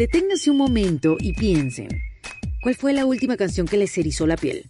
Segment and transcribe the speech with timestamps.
[0.00, 1.88] Deténganse un momento y piensen,
[2.62, 4.64] ¿cuál fue la última canción que les erizó la piel?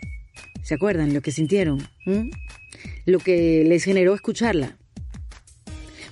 [0.64, 1.88] ¿Se acuerdan lo que sintieron?
[2.04, 2.30] ¿Mm?
[3.06, 4.76] Lo que les generó escucharla.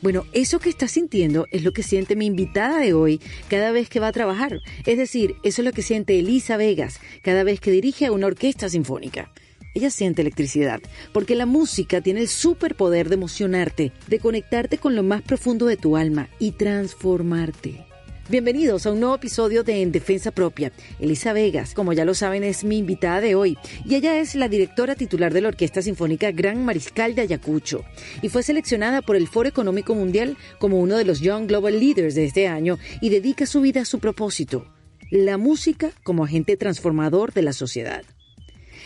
[0.03, 3.89] Bueno, eso que está sintiendo es lo que siente mi invitada de hoy cada vez
[3.89, 4.61] que va a trabajar.
[4.87, 8.29] Es decir, eso es lo que siente Elisa Vegas cada vez que dirige a una
[8.29, 9.33] orquesta sinfónica.
[9.75, 10.81] Ella siente electricidad,
[11.13, 15.77] porque la música tiene el superpoder de emocionarte, de conectarte con lo más profundo de
[15.77, 17.88] tu alma y transformarte.
[18.31, 20.71] Bienvenidos a un nuevo episodio de En Defensa Propia.
[21.01, 24.51] Elisa Vegas, como ya lo saben, es mi invitada de hoy y ella es la
[24.51, 27.87] directora titular de la Orquesta Sinfónica Gran Mariscal de Ayacucho
[28.21, 32.15] y fue seleccionada por el Foro Económico Mundial como uno de los Young Global Leaders
[32.15, 34.67] de este año y dedica su vida a su propósito,
[35.11, 38.05] la música como agente transformador de la sociedad.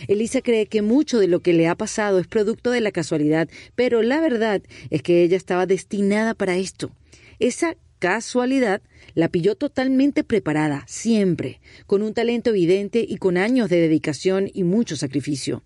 [0.07, 3.49] Elisa cree que mucho de lo que le ha pasado es producto de la casualidad,
[3.75, 6.93] pero la verdad es que ella estaba destinada para esto.
[7.41, 8.83] Esa casualidad
[9.15, 14.65] la pilló totalmente preparada, siempre, con un talento evidente y con años de dedicación y
[14.65, 15.63] mucho sacrificio.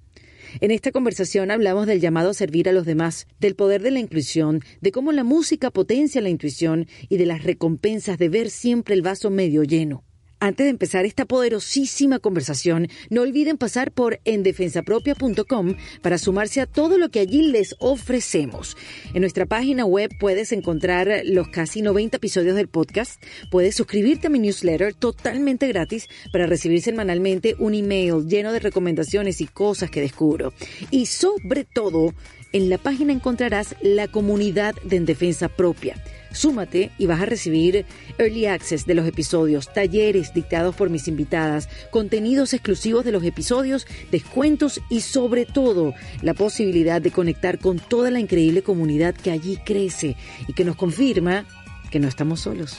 [0.60, 4.00] En esta conversación hablamos del llamado a servir a los demás, del poder de la
[4.00, 8.94] inclusión, de cómo la música potencia la intuición y de las recompensas de ver siempre
[8.94, 10.05] el vaso medio lleno.
[10.38, 16.98] Antes de empezar esta poderosísima conversación, no olviden pasar por endefensapropia.com para sumarse a todo
[16.98, 18.76] lo que allí les ofrecemos.
[19.14, 24.30] En nuestra página web puedes encontrar los casi 90 episodios del podcast, puedes suscribirte a
[24.30, 30.02] mi newsletter totalmente gratis para recibir semanalmente un email lleno de recomendaciones y cosas que
[30.02, 30.52] descubro.
[30.90, 32.12] Y sobre todo,
[32.52, 35.96] en la página encontrarás la comunidad de En Defensa Propia
[36.36, 37.86] Súmate y vas a recibir
[38.18, 43.86] early access de los episodios, talleres dictados por mis invitadas, contenidos exclusivos de los episodios,
[44.10, 49.56] descuentos y sobre todo la posibilidad de conectar con toda la increíble comunidad que allí
[49.64, 50.14] crece
[50.46, 51.46] y que nos confirma
[51.90, 52.76] que no estamos solos.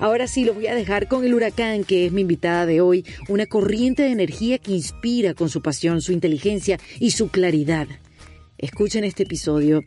[0.00, 3.04] Ahora sí, lo voy a dejar con el huracán, que es mi invitada de hoy,
[3.28, 7.86] una corriente de energía que inspira con su pasión, su inteligencia y su claridad.
[8.58, 9.84] Escuchen este episodio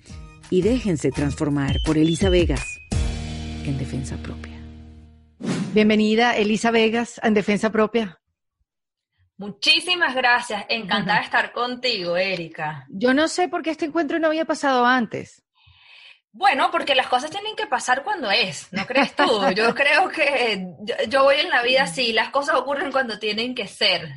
[0.50, 2.79] y déjense transformar por Elisa Vegas
[3.70, 4.60] en Defensa Propia.
[5.74, 8.20] Bienvenida, Elisa Vegas, en Defensa Propia.
[9.38, 12.86] Muchísimas gracias, encantada de estar contigo, Erika.
[12.90, 15.44] Yo no sé por qué este encuentro no había pasado antes.
[16.32, 19.24] Bueno, porque las cosas tienen que pasar cuando es, ¿no crees tú?
[19.56, 20.66] Yo creo que
[21.08, 24.10] yo, voy en la vida así, las cosas ocurren cuando tienen que ser.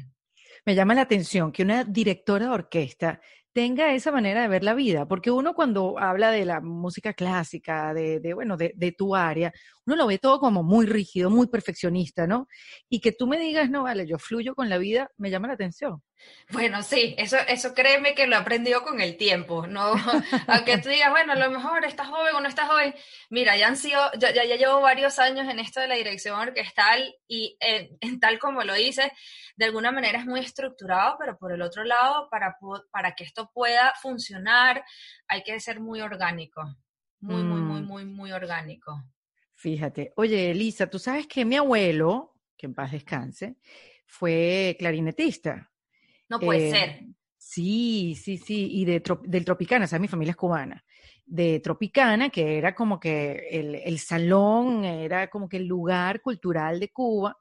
[0.65, 3.21] Me llama la atención que una directora de orquesta
[3.53, 7.95] tenga esa manera de ver la vida, porque uno cuando habla de la música clásica,
[7.95, 9.53] de, de bueno, de, de, tu área,
[9.87, 12.49] uno lo ve todo como muy rígido, muy perfeccionista, ¿no?
[12.89, 15.55] Y que tú me digas, no, vale, yo fluyo con la vida, me llama la
[15.55, 16.03] atención.
[16.53, 19.95] Bueno, sí, eso, eso créeme que lo he aprendido con el tiempo, ¿no?
[20.49, 22.95] Aunque tú digas, bueno, a lo mejor estás joven o no estás joven.
[23.31, 27.15] Mira, ya han sido, ya, ya, llevo varios años en esto de la dirección orquestal
[27.27, 29.11] y en, tal como lo dices,
[29.57, 32.57] de alguna manera es muy estructurado, pero por el otro lado, para,
[32.91, 34.85] para que esto pueda funcionar,
[35.29, 36.63] hay que ser muy orgánico,
[37.21, 37.87] muy, muy, muy, mm.
[37.87, 39.03] muy, muy orgánico.
[39.55, 43.57] Fíjate, oye, Elisa, tú sabes que mi abuelo, que en paz descanse,
[44.07, 45.72] fue clarinetista.
[46.33, 46.89] No puede ser.
[46.89, 50.83] Eh, sí, sí, sí, y de del Tropicana, o sea, mi familia es cubana,
[51.27, 56.81] de Tropicana, que era como que el, el salón, era como que el lugar cultural
[56.81, 57.37] de Cuba.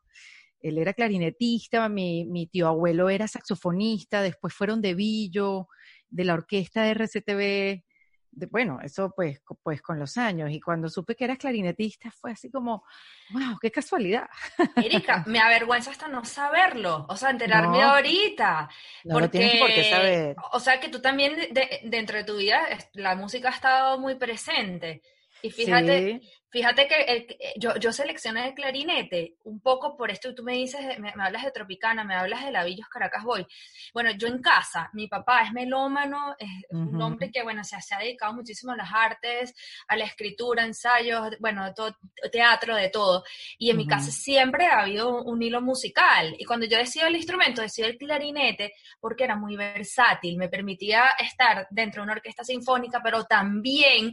[0.59, 5.69] Él era clarinetista, mi, mi tío abuelo era saxofonista, después fueron de Villo,
[6.09, 7.85] de la orquesta de RCTV,
[8.31, 10.52] bueno, eso pues, pues con los años.
[10.52, 12.84] Y cuando supe que eras clarinetista fue así como,
[13.31, 14.28] wow, qué casualidad.
[14.75, 18.69] Erika, me avergüenza hasta no saberlo, o sea, enterarme ahorita.
[19.03, 20.36] No porque, por qué saber.
[20.53, 21.36] O sea, que tú también
[21.84, 22.62] dentro de tu vida
[22.94, 25.02] la música ha estado muy presente.
[25.42, 30.44] Y fíjate, Fíjate que eh, yo, yo seleccioné el clarinete un poco por esto, tú
[30.44, 33.47] me dices, me, hablas de Tropicana, me hablas de Lavillos Caracas Boy.
[33.94, 37.95] Bueno, yo en casa, mi papá es melómano, es un hombre que, bueno, se, se,
[37.95, 39.56] ha dedicado muchísimo a las artes,
[39.88, 41.95] a la escritura, ensayos, bueno, todo,
[42.29, 43.23] teatro, de todo.
[43.57, 46.36] Y en mi casa siempre ha habido un, hilo musical.
[46.38, 51.12] Y cuando yo decido el instrumento, decido el clarinete porque era muy versátil, me permitía
[51.18, 54.12] estar dentro de una orquesta sinfónica, pero también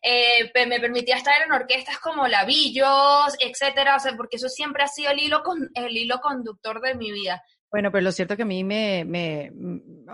[0.00, 4.82] eh, me permitía estar en orquesta estas como Lavillos, etcétera, o sea, porque eso siempre
[4.82, 7.42] ha sido el hilo, con, el hilo conductor de mi vida.
[7.72, 9.50] Bueno, pero lo cierto que a mí me, me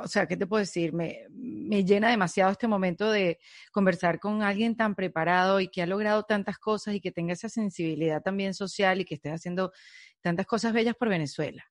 [0.01, 0.93] o sea, ¿qué te puedo decir?
[0.93, 3.41] Me, me, llena demasiado este momento de
[3.73, 7.49] conversar con alguien tan preparado y que ha logrado tantas cosas y que tenga esa
[7.49, 9.73] sensibilidad también social y que esté haciendo
[10.21, 11.65] tantas cosas bellas por Venezuela.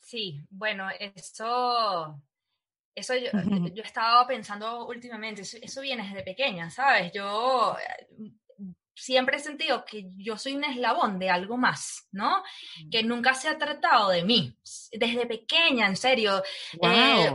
[0.00, 2.20] Sí, bueno, eso,
[2.92, 3.30] eso yo,
[3.72, 7.12] yo, he estado pensando últimamente, eso, eso, viene desde pequeña, ¿sabes?
[7.12, 7.76] Yo
[9.02, 12.42] siempre he sentido que yo soy un eslabón de algo más, ¿no?
[12.90, 14.56] Que nunca se ha tratado de mí.
[14.92, 16.42] Desde pequeña, en serio.
[16.80, 17.30] Eh,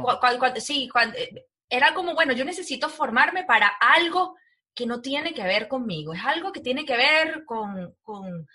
[0.59, 4.35] sí, eh, era como, bueno, yo necesito formarme para algo
[4.73, 8.47] que no tiene que ver conmigo, es algo que tiene que ver con, con,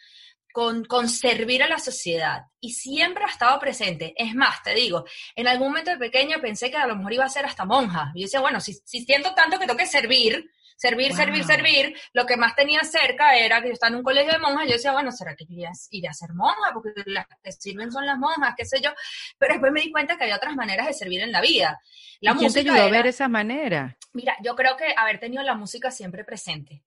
[0.87, 2.45] con, servir a la sociedad.
[2.61, 4.15] Y siempre ha estado presente.
[4.17, 5.05] Es más, te digo,
[5.35, 8.13] en algún momento de pequeña pensé que a lo mejor iba a ser hasta monja.
[8.15, 10.49] Y yo decía, bueno, si, si siento tanto que tengo que servir,
[10.83, 14.33] servir, servir, servir, lo que más tenía cerca era que yo estaba en un colegio
[14.33, 16.73] de monjas, yo decía, bueno, ¿será que iría, a ser monja?
[16.75, 18.91] Porque las que sirven son las monjas, qué sé yo.
[19.39, 21.81] Pero después me di cuenta que había otras maneras de servir en la vida.
[22.21, 23.97] La ¿Y quién te ayudó a ver esa manera?
[24.13, 26.83] Mira, yo creo que haber tenido la música siempre presente.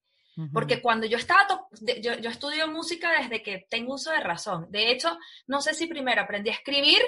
[0.51, 1.47] Porque cuando yo estaba,
[2.01, 4.67] yo, yo estudio música desde que tengo uso de razón.
[4.69, 5.17] De hecho,
[5.47, 7.01] no sé si primero aprendí a escribir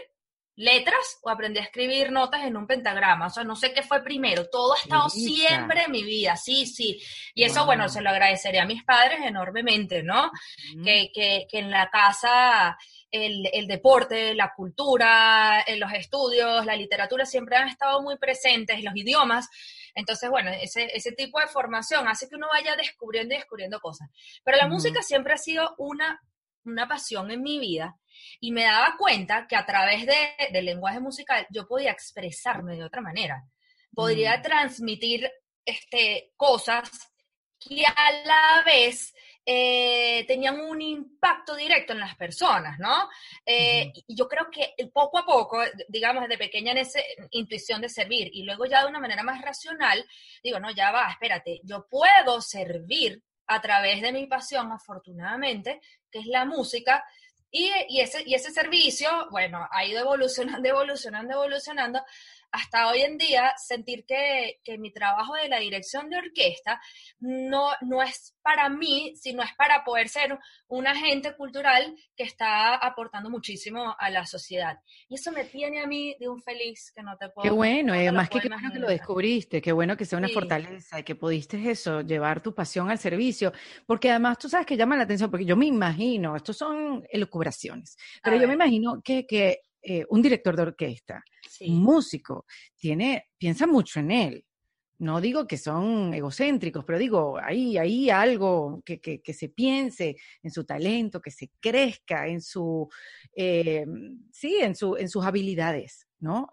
[0.57, 3.27] letras o aprendí a escribir notas en un pentagrama.
[3.27, 4.49] O sea, no sé qué fue primero.
[4.49, 6.99] Todo ha estado siempre en mi vida, sí, sí.
[7.35, 10.31] Y eso, bueno, se lo agradecería a mis padres enormemente, ¿no?
[10.83, 12.75] que, que, que, en la casa
[13.11, 18.95] el, el, deporte, la cultura, los estudios, la literatura siempre han estado muy presentes, los
[18.95, 19.47] idiomas.
[19.93, 24.09] Entonces, bueno, ese, ese tipo de formación hace que uno vaya descubriendo y descubriendo cosas.
[24.43, 26.19] Pero la música siempre ha sido una,
[26.65, 27.95] una pasión en mi vida
[28.39, 32.83] y me daba cuenta que a través de, del lenguaje musical yo podía expresarme de
[32.83, 33.43] otra manera.
[33.93, 34.41] Podría mm.
[34.41, 35.31] transmitir
[35.65, 36.89] este, cosas
[37.59, 39.13] que a la vez
[39.49, 43.09] eh, tenían un impacto directo en las personas, ¿no?
[43.45, 46.99] Eh, y yo creo que poco a poco, digamos, desde pequeña en esa
[47.31, 50.05] intuición de servir y luego ya de una manera más racional,
[50.43, 55.79] digo, no, ya va, espérate, yo puedo servir a través de mi pasión, afortunadamente,
[56.11, 57.05] que es la música,
[57.51, 62.03] y, ese, y ese servicio, bueno, ha ido evolucionando, evolucionando, evolucionando,
[62.51, 66.79] hasta hoy en día sentir que, que, mi trabajo de la dirección de orquesta
[67.19, 72.75] no, no es para mí, sino es para poder ser un agente cultural que está
[72.75, 74.77] aportando muchísimo a la sociedad.
[75.09, 77.43] Y eso me tiene a mí de un feliz que no te puedo...
[77.43, 80.29] Qué bueno, y además que qué bueno que lo descubriste, qué bueno que sea una
[80.29, 83.51] fortaleza y que pudiste eso, llevar tu pasión al servicio,
[83.85, 87.97] porque además tú sabes que llama la atención, porque yo me imagino, estos son elucubraciones,
[88.23, 91.23] pero yo me imagino que, que eh, un director de orquesta,
[91.61, 92.45] un músico,
[92.75, 94.45] tiene, piensa mucho en él.
[94.99, 100.51] No digo que son egocéntricos, pero digo, hay, hay algo que, que, se piense en
[100.51, 102.89] su talento, que se crezca en su,
[103.33, 103.85] eh,
[104.33, 106.05] sí, en, su, en sus habilidades.
[106.19, 106.49] ¿No?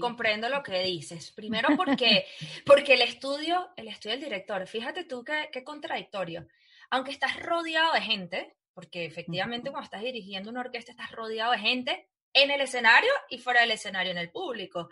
[0.00, 1.30] Comprendo lo que dices.
[1.36, 2.24] Primero porque,
[2.64, 6.48] porque el estudio, el estudio del director, fíjate tú qué, qué contradictorio.
[6.90, 11.58] Aunque estás rodeado de gente, porque efectivamente cuando estás dirigiendo una orquesta estás rodeado de
[11.58, 14.88] gente, en el escenario y fuera del escenario, en el público.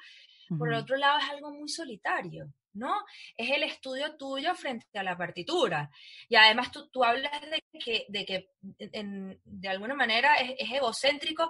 [0.58, 3.04] Por el otro lado, es algo muy solitario, ¿no?
[3.36, 5.90] Es el estudio tuyo frente a la partitura.
[6.28, 11.48] Y además tú, tú hablas de que, de, que de alguna manera es, egocéntrico,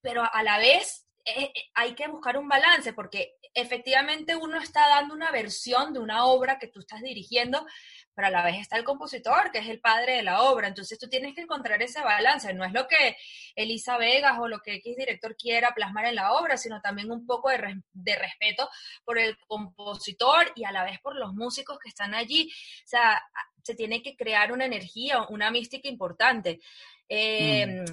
[0.00, 4.88] pero a la vez eh, eh, hay que buscar un balance, porque efectivamente uno está
[4.88, 7.66] dando una versión de una obra que tú estás dirigiendo,
[8.16, 10.68] pero a la vez está el compositor, que es el padre de la obra.
[10.68, 12.54] Entonces tú tienes que encontrar ese balance.
[12.54, 13.14] No es lo que
[13.54, 17.26] Elisa Vegas o lo que X director quiera plasmar en la obra, sino también un
[17.26, 18.70] poco de, respeto
[19.04, 22.50] por el compositor y a la vez por los músicos que están allí.
[22.84, 23.22] O sea,
[23.62, 26.60] se tiene que crear una energía, una mística importante.
[27.06, 27.84] Em, mm.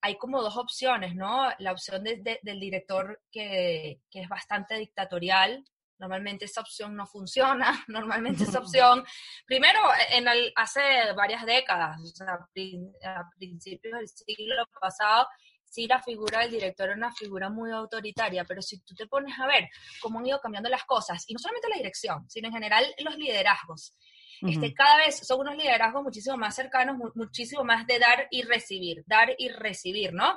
[0.00, 1.50] Hay como dos opciones, ¿no?
[1.58, 5.64] La opción del director que, que es bastante dictatorial,
[5.98, 9.04] Normalmente esa opción no funciona, normalmente esa opción,
[9.46, 10.26] primero, en
[10.56, 10.80] hace
[11.16, 15.26] varias décadas, o sea, a principios del siglo pasado,
[15.64, 19.38] sí la figura del director era una figura muy autoritaria, pero si tú te pones
[19.38, 19.68] a ver
[20.00, 23.16] cómo han ido cambiando las cosas, y no solamente la dirección, sino en general los
[23.16, 23.94] liderazgos,
[24.40, 29.02] este, cada vez son unos liderazgos muchísimo más cercanos, muchísimo más de dar y recibir,
[29.06, 30.36] dar y recibir, ¿no?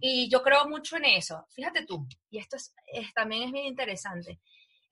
[0.00, 1.46] Y yo creo mucho en eso.
[1.50, 2.72] Fíjate tú, y esto es,
[3.14, 4.40] también es bien interesante.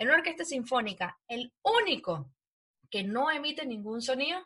[0.02, 2.34] En una orquesta sinfónica, el único
[2.90, 4.44] que no emite ningún sonido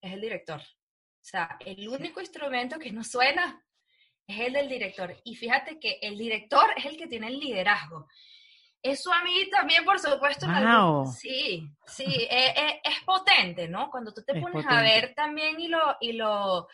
[0.00, 0.60] es el director.
[0.60, 3.64] O sea, el único instrumento que no suena
[4.26, 5.16] es el del director.
[5.22, 8.08] Y fíjate que el director es el que tiene el liderazgo.
[8.82, 10.44] Eso a mí también, por supuesto,
[11.16, 13.88] sí, sí, e, e, es, potente, ¿no?
[13.92, 16.66] Cuando tú te pones a ver también y lo, y lo,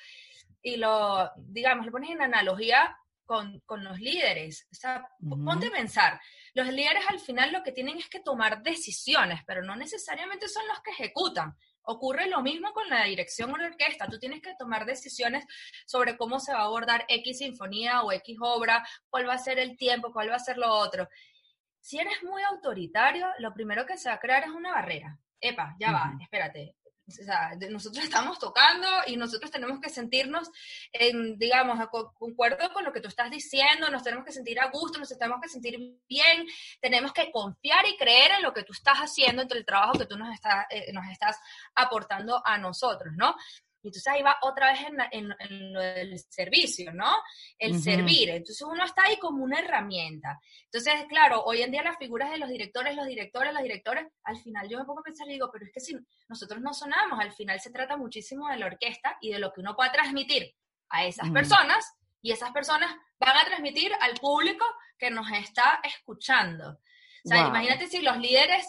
[0.63, 2.97] y lo, digamos, lo pones en analogía
[3.33, 4.69] con, con los líderes.
[4.71, 6.21] O sea, ponte a pensar,
[6.53, 10.69] los líderes al final lo que tienen es que tomar decisiones, pero no necesariamente son
[10.69, 11.57] los que ejecutan.
[11.81, 14.07] Ocurre lo mismo con la dirección o la orquesta.
[14.07, 15.47] Tú tienes que tomar decisiones
[15.87, 19.59] sobre cómo se va a abordar X sinfonía o X obra, cuál va a ser
[19.59, 21.09] el tiempo, cuál va a ser lo otro.
[21.81, 25.19] Si eres muy autoritario, lo primero que se va a crear es una barrera.
[25.41, 26.77] Epa, ya va, espérate.
[27.21, 30.51] O sea, nosotros estamos tocando y nosotros tenemos que sentirnos,
[30.93, 31.79] en, digamos,
[32.15, 35.41] concuerdo con lo que tú estás diciendo, nos tenemos que sentir a gusto, nos tenemos
[35.41, 35.79] que sentir
[36.09, 36.47] bien,
[36.81, 40.07] tenemos que confiar y creer en lo que tú estás haciendo, entre el trabajo que
[40.07, 41.39] tú nos, está, eh, nos estás
[41.75, 43.35] aportando a nosotros, ¿no?
[43.83, 47.11] Y entonces ahí va otra vez en, lo del servicio, ¿no?
[47.59, 48.31] El servir.
[48.31, 50.39] Entonces uno está ahí como una herramienta.
[50.65, 54.39] Entonces, claro, hoy en día las figuras de los directores, los directores, los directores, al
[54.39, 55.97] final yo me pongo a pensar y digo, pero es que si
[56.29, 59.61] nosotros no sonamos, al final se trata muchísimo de la orquesta y de lo que
[59.61, 60.55] uno pueda transmitir
[60.89, 64.65] a esas personas y esas personas van a transmitir al público
[64.97, 66.79] que nos está escuchando.
[67.25, 68.67] O sea, imagínate si los líderes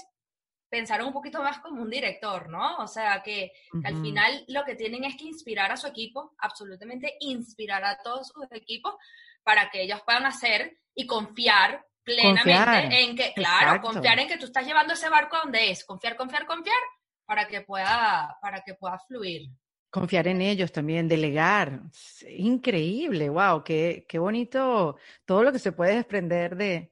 [0.74, 2.77] pensaron un poquito más como un director, ¿no?
[2.77, 3.51] O sea, que,
[3.84, 8.30] al final lo que tienen es que inspirar a su equipo, absolutamente inspirar a todos
[8.30, 8.96] sus equipos
[9.44, 14.46] para que ellos puedan hacer y confiar plenamente en que, claro, confiar en que tú
[14.46, 16.84] estás llevando ese barco donde es, confiar, confiar, confiar,
[17.24, 19.51] para que pueda, para que pueda fluir.
[19.92, 21.82] Confiar en ellos también, delegar.
[22.30, 26.92] Increíble, wow, qué, qué bonito todo lo que se puede desprender de,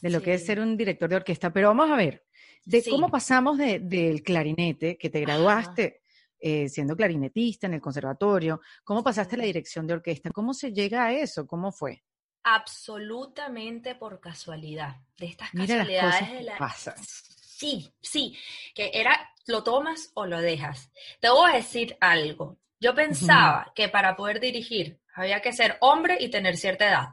[0.00, 1.52] de lo que es ser un director de orquesta.
[1.52, 2.24] Pero vamos a ver,
[2.64, 6.00] de cómo pasamos del clarinete, que te graduaste
[6.38, 10.72] eh, siendo clarinetista en el conservatorio, cómo pasaste a la dirección de orquesta, cómo se
[10.72, 12.02] llega a eso, cómo fue.
[12.42, 16.74] Absolutamente por casualidad, de estas casualidades de la...
[16.96, 18.34] Sí, sí,
[18.74, 20.90] que era lo tomas o lo dejas.
[21.20, 22.56] Te voy a decir algo.
[22.80, 27.08] Yo pensaba que para poder dirigir había que ser hombre y tener cierta edad.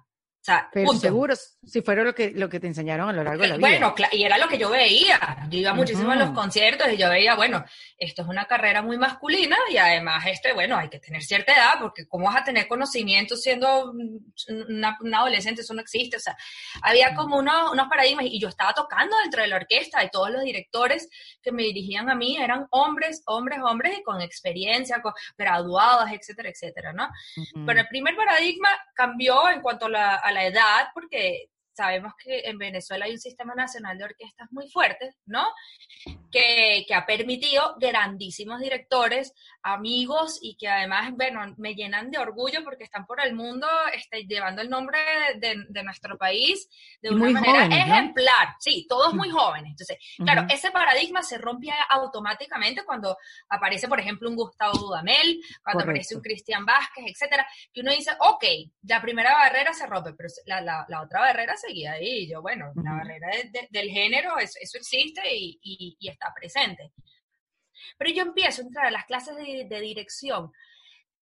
[0.71, 3.57] Pero seguro, si fuera lo que, lo que te enseñaron a lo largo de la
[3.57, 3.67] vida.
[3.67, 5.47] Bueno, y era lo que yo veía.
[5.49, 7.65] Yo iba muchísimo a los conciertos y yo veía, bueno,
[7.97, 11.73] esto es una carrera muy masculina y además este, bueno, hay que tener cierta edad
[11.81, 13.91] porque ¿cómo vas a tener conocimiento siendo
[14.69, 15.61] una, adolescente?
[15.61, 16.17] Eso no existe.
[16.17, 16.37] O sea,
[16.81, 20.31] había como unos, unos paradigmas y yo estaba tocando dentro de la orquesta y todos
[20.31, 21.09] los directores
[21.41, 26.49] que me dirigían a mí eran hombres, hombres, hombres y con experiencia, con graduados, etcétera,
[26.49, 27.09] etcétera, ¿no?
[27.65, 32.57] Pero el primer paradigma cambió en cuanto a la la edad, porque sabemos que en
[32.57, 35.45] Venezuela hay un sistema nacional de orquestas muy fuerte, ¿no?
[36.31, 42.63] Que, que, ha permitido grandísimos directores, amigos y que además, bueno, me llenan de orgullo
[42.63, 44.97] porque están por el mundo este, llevando el nombre
[45.39, 46.67] de, de, nuestro país
[47.01, 48.55] de una manera ejemplar.
[48.59, 49.71] Sí, todos muy jóvenes.
[49.71, 53.17] Entonces, claro, ese paradigma se rompe automáticamente cuando
[53.49, 58.11] aparece, por ejemplo, un Gustavo Dudamel, cuando aparece un Cristian Vázquez, etcétera, que uno dice,
[58.19, 58.43] ok,
[58.83, 62.27] la primera barrera se rompe, pero la, la, la otra barrera se seguía ahí.
[62.27, 63.27] Yo, bueno, la barrera
[63.69, 66.91] del género, eso, existe y, está presente.
[67.97, 70.51] Pero yo empiezo a entrar a las clases de, dirección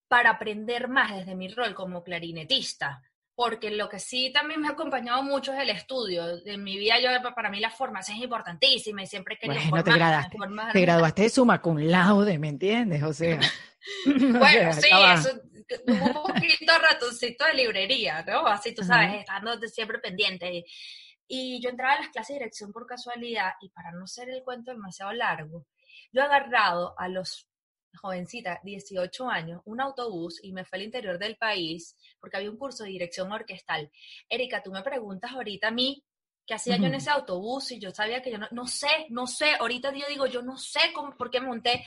[0.08, 3.02] para aprender más desde mi rol como clarinetista,
[3.34, 6.24] porque lo que sí también me ha acompañado mucho es el estudio.
[6.46, 9.94] En mi vida, yo para mí la formación es importantísima y siempre querido bueno, te
[9.94, 10.38] graduaste,
[10.74, 13.04] te graduaste de suma cum laude, ¿me entiendes?
[13.04, 13.40] O sea...
[14.06, 15.30] bueno, sí, eso
[15.88, 18.46] un poquito ratoncito de librería, ¿no?
[18.48, 20.64] Así tú sabes, estando siempre pendiente.
[21.28, 24.44] Y yo entraba a las clases de dirección por casualidad y para no ser el
[24.44, 25.66] cuento demasiado largo,
[26.12, 27.48] yo he agarrado a los
[27.96, 32.58] jovencitas, 18 años, un autobús y me fue al interior del país porque había un
[32.58, 33.90] curso de dirección orquestal.
[34.30, 36.04] Erika, tú me preguntas ahorita a mí
[36.46, 39.28] qué hacía yo en ese autobús y yo sabía que yo no, no sé, no
[39.28, 41.84] sé, ahorita yo digo, yo no sé cómo, por qué monté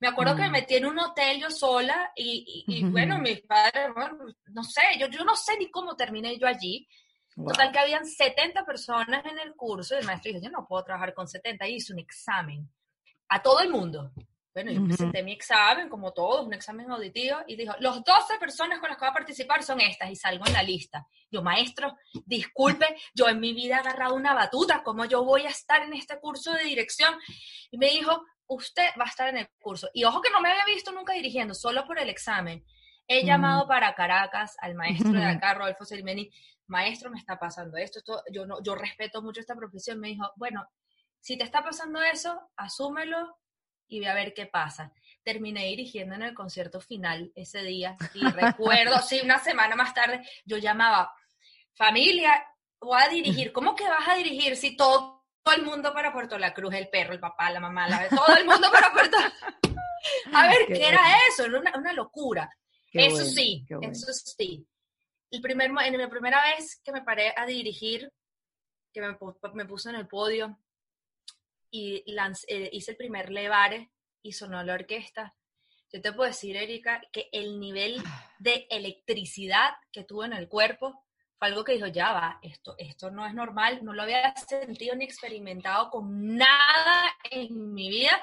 [0.00, 0.52] me acuerdo que me mm.
[0.52, 5.24] metí en un hotel yo sola y, bueno, mis padres, bueno, no sé, yo, yo
[5.24, 6.86] no sé ni cómo terminé yo allí.
[7.34, 10.82] Total que habían 70 personas en el curso y el maestro dijo, yo no puedo
[10.84, 12.68] trabajar con 70 y hice un examen
[13.28, 14.12] a todo el mundo.
[14.58, 18.80] Bueno, yo presenté mi examen, como todos, un examen auditivo, y dijo, los 12 personas
[18.80, 21.06] con las que va a participar son estas, y salgo en la lista.
[21.30, 21.96] Yo, maestro,
[22.26, 25.92] disculpe, yo en mi vida he agarrado una batuta, ¿cómo yo voy a estar en
[25.92, 27.14] este curso de dirección?
[27.70, 29.90] Y me dijo, usted va a estar en el curso.
[29.94, 32.64] Y ojo que no me había visto nunca dirigiendo, solo por el examen.
[33.06, 36.32] He llamado para Caracas al maestro de acá, Rodolfo Selmeni,
[36.66, 40.00] maestro, me está pasando esto, esto, yo, no, yo respeto mucho esta profesión.
[40.00, 40.68] Me dijo, bueno,
[41.20, 43.38] si te está pasando eso, asúmelo
[43.88, 44.92] y ve a ver qué pasa.
[45.22, 50.22] Terminé dirigiendo en el concierto final ese día y recuerdo, sí, una semana más tarde,
[50.44, 51.12] yo llamaba,
[51.74, 52.46] familia,
[52.80, 56.38] voy a dirigir, ¿cómo que vas a dirigir si todo todo el mundo para Puerto
[56.38, 59.16] La Cruz, el perro, el papá, la mamá, la, todo el mundo para Puerto
[60.34, 61.46] A ver, ¿qué, era eso?
[61.46, 62.50] Era una, locura.
[62.92, 64.66] eso sí, eso sí.
[65.30, 68.12] El primer, en la primera vez que me paré a dirigir,
[68.92, 69.16] que me,
[69.54, 70.58] me puse en el podio
[71.70, 72.04] y
[72.48, 73.90] eh, hice el primer levare
[74.22, 75.34] y sonó la orquesta,
[75.92, 78.30] yo te puedo decir, Erika, que el nivel ah.
[78.38, 81.04] de electricidad que tuve en el cuerpo
[81.38, 84.96] fue algo que dijo, ya va, esto, esto no es normal, no lo había sentido
[84.96, 88.22] ni experimentado con nada en mi vida.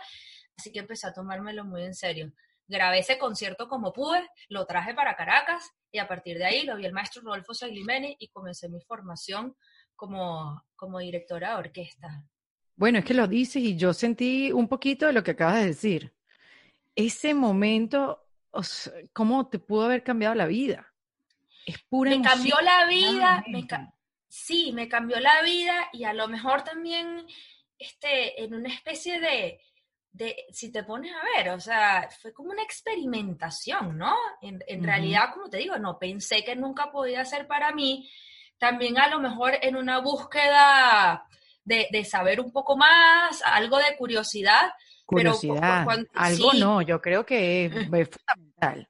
[0.58, 2.32] Así que empecé a tomármelo muy en serio.
[2.68, 6.75] Grabé ese concierto como pude, lo traje para Caracas y a partir de ahí lo
[6.75, 9.56] vi el maestro Rodolfo Saglimeni y comencé mi formación
[9.96, 12.24] como, como directora de orquesta.
[12.75, 15.67] Bueno, es que lo dices y yo sentí un poquito de lo que acabas de
[15.67, 16.13] decir.
[16.96, 18.25] Ese momento,
[19.13, 20.94] ¿cómo te pudo haber cambiado la vida?
[21.65, 23.44] Es pura Me cambió la vida,
[24.27, 27.25] sí, me cambió la vida y a lo mejor también
[27.79, 29.60] este, en una especie de,
[30.12, 34.15] de, si te pones a ver, o sea, fue como una experimentación, ¿no?
[34.41, 38.10] En, realidad, como te digo, no pensé que nunca podía ser para mí.
[38.58, 41.27] También a lo mejor en una búsqueda
[41.65, 44.72] de, saber un poco más, algo de curiosidad.
[45.05, 48.88] Curiosidad, algo no, yo creo que es, fundamental.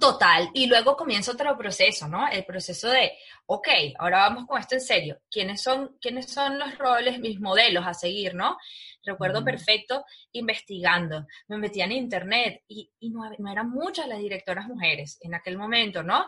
[0.00, 2.26] Total, y luego comienza otro proceso, ¿no?
[2.28, 3.12] El proceso de,
[3.46, 5.20] ok, ahora vamos con esto en serio.
[5.30, 8.56] ¿Quiénes son, quiénes son los roles, mis modelos a seguir, ¿no?
[9.04, 15.34] Recuerdo perfecto investigando, me metía en internet y, no, eran muchas las directoras mujeres en
[15.34, 16.26] aquel momento, ¿no?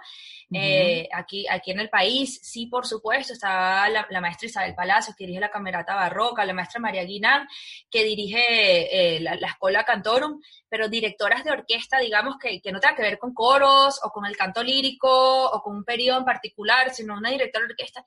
[0.53, 5.25] Eh, aquí, aquí en el país, sí, por supuesto, estaba la, maestra Isabel Palacios, que
[5.25, 7.49] dirige la Camerata Barroca, la maestra María Guinán,
[7.91, 12.97] que dirige eh, la, Escuela Cantorum, pero directoras de orquesta, digamos, que, que no tenga
[12.97, 16.93] que ver con coros o con el canto lírico o con un periodo en particular,
[16.93, 18.05] sino una directora de orquesta,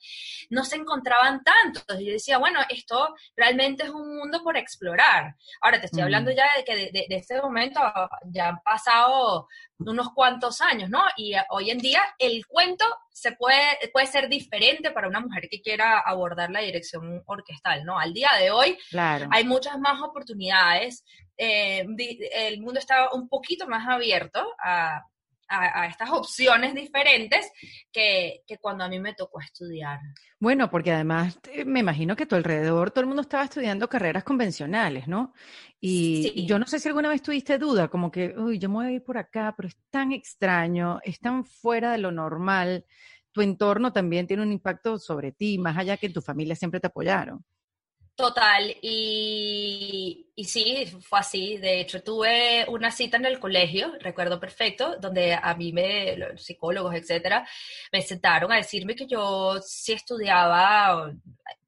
[0.50, 2.00] no se encontraban tantos.
[2.00, 5.36] Y yo decía, bueno, esto realmente es un mundo por explorar.
[5.62, 7.80] Ahora te estoy hablando ya de que de, de, este momento
[8.26, 9.48] ya han pasado
[9.80, 11.02] unos cuantos años, ¿no?
[11.18, 15.48] Y eh, hoy en día el cuento se puede, puede ser diferente para una mujer
[15.50, 18.00] que quiera abordar la dirección orquestal, ¿no?
[18.00, 18.78] Al día de hoy
[19.32, 21.04] hay muchas más oportunidades.
[21.38, 21.86] Eh,
[22.34, 25.02] el mundo está un poquito más abierto a,
[25.50, 27.52] a, estas opciones diferentes
[27.92, 30.00] que, cuando a mí me tocó estudiar.
[30.40, 33.90] Bueno, porque además eh, me imagino que a tu alrededor todo el mundo estaba estudiando
[33.90, 35.34] carreras convencionales, ¿no?
[35.82, 38.86] Y, yo no sé si alguna vez tuviste duda, como que, uy, yo me voy
[38.86, 42.86] a ir por acá, pero es tan extraño, es tan fuera de lo normal.
[43.32, 46.88] Tu entorno también tiene un impacto sobre ti, más allá que tu familia siempre te
[46.88, 47.44] apoyaron.
[48.20, 51.58] Total, y, y, sí, fue así.
[51.58, 56.44] De hecho, tuve una cita en el colegio, recuerdo perfecto, donde a mí, me, los
[56.44, 57.48] psicólogos, etcétera,
[57.92, 61.12] me sentaron a decirme que yo sí estudiaba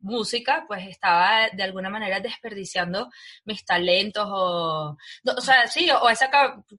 [0.01, 3.10] música, pues estaba de alguna manera desperdiciando
[3.45, 6.29] mis talentos o, o sea, sí, o esa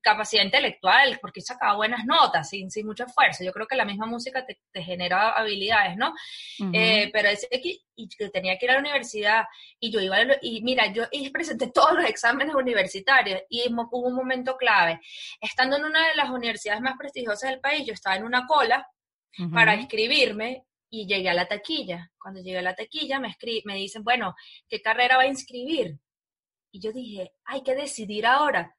[0.01, 3.45] capacidad intelectual, porque sacaba buenas notas sin, sin mucho esfuerzo.
[3.45, 6.15] Yo creo que la misma música te, genera habilidades, ¿no?
[6.73, 9.45] Eh, pero es que, y que tenía que ir a la universidad
[9.79, 14.57] y yo iba, y mira, yo presenté todos los exámenes universitarios y hubo un momento
[14.57, 15.01] clave.
[15.41, 18.87] Estando en una de las universidades más prestigiosas del país, yo estaba en una cola
[19.53, 22.11] para inscribirme y llegué a la taquilla.
[22.19, 24.35] Cuando llegué a la taquilla me, me dicen, bueno,
[24.69, 25.99] ¿qué carrera va a inscribir?
[26.71, 28.77] Y yo dije, hay que decidir ahora.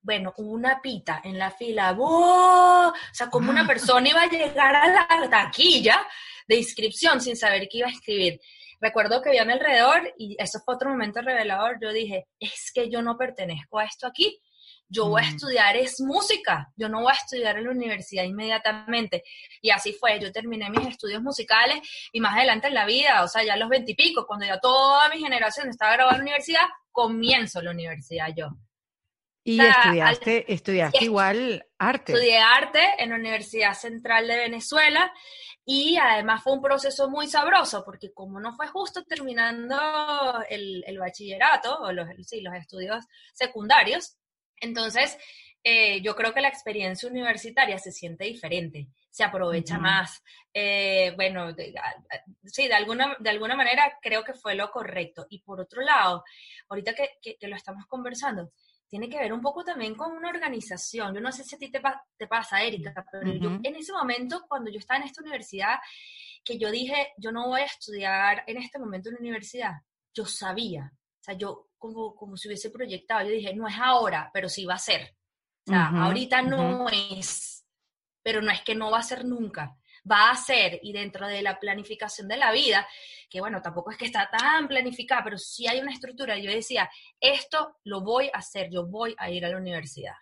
[0.00, 2.92] Bueno, una pita en la fila, ¡oh!
[2.92, 6.06] o sea, como una persona iba a llegar a la taquilla
[6.46, 8.40] de inscripción sin saber qué iba a escribir.
[8.80, 11.78] Recuerdo que vi a mi alrededor y eso fue otro momento revelador.
[11.80, 14.40] Yo dije, es que yo no pertenezco a esto aquí
[14.88, 15.28] yo voy a mm.
[15.28, 19.24] estudiar es música, yo no voy a estudiar en la universidad inmediatamente.
[19.60, 21.80] Y así fue, yo terminé mis estudios musicales
[22.12, 25.08] y más adelante en la vida, o sea, ya a los veintipico, cuando ya toda
[25.08, 28.48] mi generación estaba grabando en la universidad, comienzo la universidad yo.
[29.42, 32.12] Y estudiaste, estudiaste igual arte.
[32.12, 35.12] Estudié arte en la Universidad Central de Venezuela
[35.66, 39.76] y además fue un proceso muy sabroso porque como no fue justo terminando
[40.48, 44.16] el, el bachillerato o los, sí, los estudios secundarios,
[44.60, 45.18] entonces,
[45.62, 50.22] eh, yo creo que la experiencia universitaria se siente diferente, se aprovecha más.
[50.54, 51.54] Eh, bueno,
[52.44, 55.26] sí, de alguna, de alguna manera creo que fue lo correcto.
[55.28, 56.24] Y por otro lado,
[56.68, 58.52] ahorita que, que, lo estamos conversando,
[58.88, 61.14] tiene que ver un poco también con una organización.
[61.14, 61.80] Yo no sé si a ti te,
[62.16, 65.78] te pasa, Erika, pero yo en ese momento, cuando yo estaba en esta universidad,
[66.44, 69.72] que yo dije, yo no voy a estudiar en este momento en la universidad,
[70.14, 73.26] yo sabía, o sea, yo como, como si hubiese proyectado.
[73.26, 75.16] Yo dije, no es ahora, pero sí va a ser.
[75.66, 77.66] O sea, ahorita no es,
[78.22, 79.76] pero no es que no va a ser nunca.
[80.10, 82.86] Va a ser, y dentro de la planificación de la vida,
[83.28, 86.38] que bueno, tampoco es que está tan planificada, pero sí hay una estructura.
[86.38, 86.88] Yo decía,
[87.20, 90.14] esto lo voy a hacer, yo voy a ir a la universidad.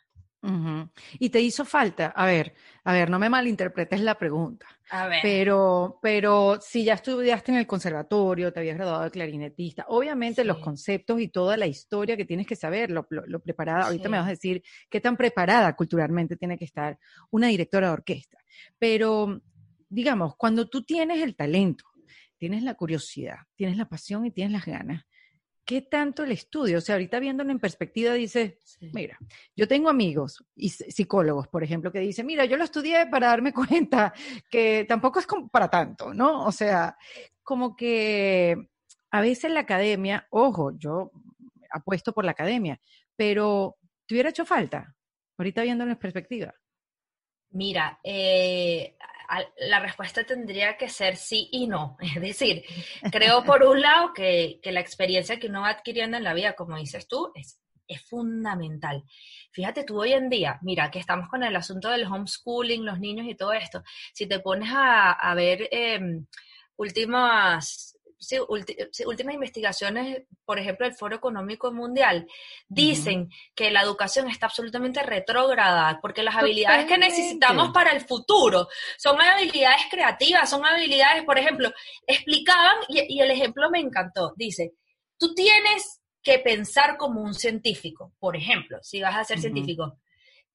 [1.18, 4.66] Y te hizo falta, a ver, a ver, no me malinterpretes la pregunta.
[4.90, 5.20] A ver.
[5.22, 10.58] Pero, pero si ya estudiaste en el conservatorio, te habías graduado de clarinetista, obviamente los
[10.58, 13.06] conceptos y toda la historia que tienes que saber, lo,
[13.42, 16.98] preparada, ahorita me vas a decir qué tan preparada culturalmente tiene que estar
[17.30, 18.38] una directora de orquesta.
[18.78, 19.40] Pero,
[19.88, 21.84] digamos, cuando tú tienes el talento,
[22.36, 25.04] tienes la curiosidad, tienes la pasión y tienes las ganas,
[25.64, 26.78] ¿qué tanto el estudio?
[26.78, 28.60] O sea, ahorita viéndolo en perspectiva, dice,
[28.92, 29.18] mira,
[29.56, 33.52] yo tengo amigos y psicólogos, por ejemplo, que dicen, mira, yo lo estudié para darme
[33.54, 34.12] cuenta
[34.50, 36.44] que tampoco es para tanto, ¿no?
[36.44, 36.96] O sea,
[37.42, 38.56] como que
[39.10, 41.10] a veces la academia, ojo, yo
[41.70, 42.80] apuesto por la academia,
[43.16, 44.94] pero ¿te hubiera hecho falta?
[45.38, 46.54] Ahorita viéndolo en perspectiva.
[47.50, 48.96] Mira, eh,
[49.58, 51.96] la respuesta tendría que ser sí y no.
[52.16, 52.64] Es decir,
[53.10, 56.76] creo por un lado que, la experiencia que uno va adquiriendo en la vida, como
[56.76, 59.04] dices tú, es, es fundamental.
[59.52, 63.26] Fíjate tú hoy en día, mira, que estamos con el asunto del homeschooling, los niños
[63.28, 63.82] y todo esto.
[64.12, 66.26] Si te pones a, ver em,
[66.76, 67.93] últimas
[68.26, 68.38] sí,
[69.06, 72.26] últimas investigaciones, por ejemplo, del Foro Económico Mundial,
[72.68, 78.68] dicen que la educación está absolutamente retrógrada, porque las habilidades que necesitamos para el futuro
[78.96, 81.70] son habilidades creativas, son habilidades, por ejemplo,
[82.06, 84.72] explicaban, y, el ejemplo me encantó, dice,
[85.18, 89.98] tú tienes que pensar como un científico, por ejemplo, si vas a ser científico.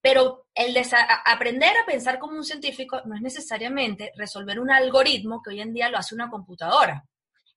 [0.02, 0.76] Pero el
[1.26, 5.74] aprender a pensar como un científico no es necesariamente resolver un algoritmo que hoy en
[5.74, 7.06] día lo hace una computadora.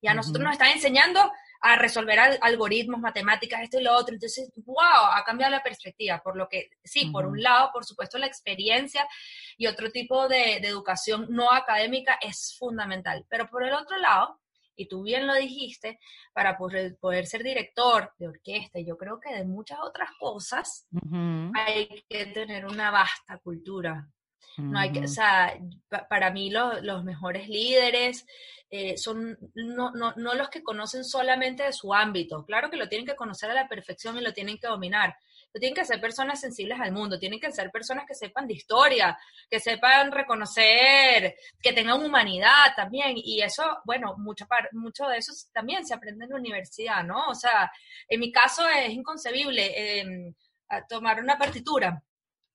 [0.02, 4.14] Y a nosotros nos están enseñando a resolver algoritmos, matemáticas, esto y lo otro.
[4.14, 6.20] Entonces, wow, ha cambiado la perspectiva.
[6.20, 9.06] Por lo que, sí, por un lado, por supuesto, la experiencia
[9.56, 13.24] y otro tipo de, educación no académica es fundamental.
[13.28, 14.40] Pero por el otro lado,
[14.74, 16.00] y tú bien lo dijiste,
[16.32, 20.88] para poder, ser director de orquesta, y yo creo que de muchas otras cosas,
[21.54, 24.08] hay que tener una vasta cultura.
[24.58, 25.58] No hay que, o sea,
[26.08, 28.26] para mí los mejores líderes
[28.74, 32.44] eh, son no, no, no, los que conocen solamente de su ámbito.
[32.46, 35.14] Claro que lo tienen que conocer a la perfección y lo tienen que dominar.
[35.52, 38.54] Pero tienen que ser personas sensibles al mundo, tienen que ser personas que sepan de
[38.54, 39.18] historia,
[39.50, 43.12] que sepan reconocer, que tengan humanidad también.
[43.16, 47.28] Y eso, bueno, mucho, mucho de eso también se aprende en la universidad, ¿no?
[47.28, 47.70] O sea,
[48.08, 50.34] en mi caso es inconcebible em,
[50.88, 52.02] tomar una partitura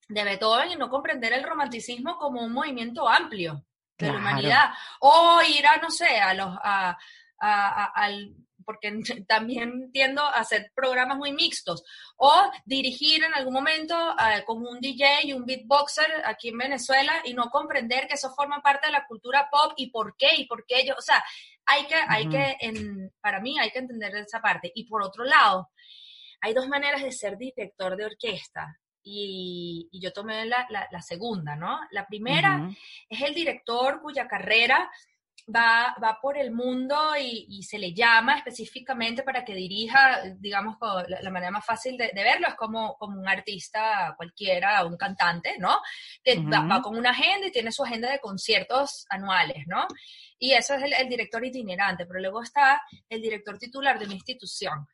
[0.08, 3.65] de Beethoven y no comprender el romanticismo como un movimiento amplio
[3.98, 4.72] de la humanidad.
[5.02, 6.98] O ir a, no sé, a los, a,
[7.39, 8.93] al, porque
[9.28, 11.84] también tiendo a hacer programas muy mixtos,
[12.17, 17.22] o dirigir en algún momento uh, como un DJ y un beatboxer aquí en Venezuela
[17.24, 20.46] y no comprender que eso forma parte de la cultura pop y por qué, y
[20.46, 21.24] por qué yo, o sea,
[21.65, 24.72] hay que, hay que, en, para mí hay que entender esa parte.
[24.74, 25.70] Y por otro lado,
[26.39, 28.78] hay dos maneras de ser director de orquesta
[29.10, 31.80] y, yo tomé la, la, segunda, ¿no?
[31.91, 32.70] La primera
[33.10, 34.89] es el director cuya carrera
[35.54, 41.30] va, va por el mundo y, se le llama específicamente para que dirija, digamos, la,
[41.30, 45.80] manera más fácil de, verlo es como, como un artista cualquiera, un cantante, ¿no?
[46.24, 49.88] Que va, con una agenda y tiene su agenda de conciertos anuales, ¿no?
[50.38, 54.15] Y eso es el, el director itinerante, pero luego está el director titular de una
[54.15, 54.88] institución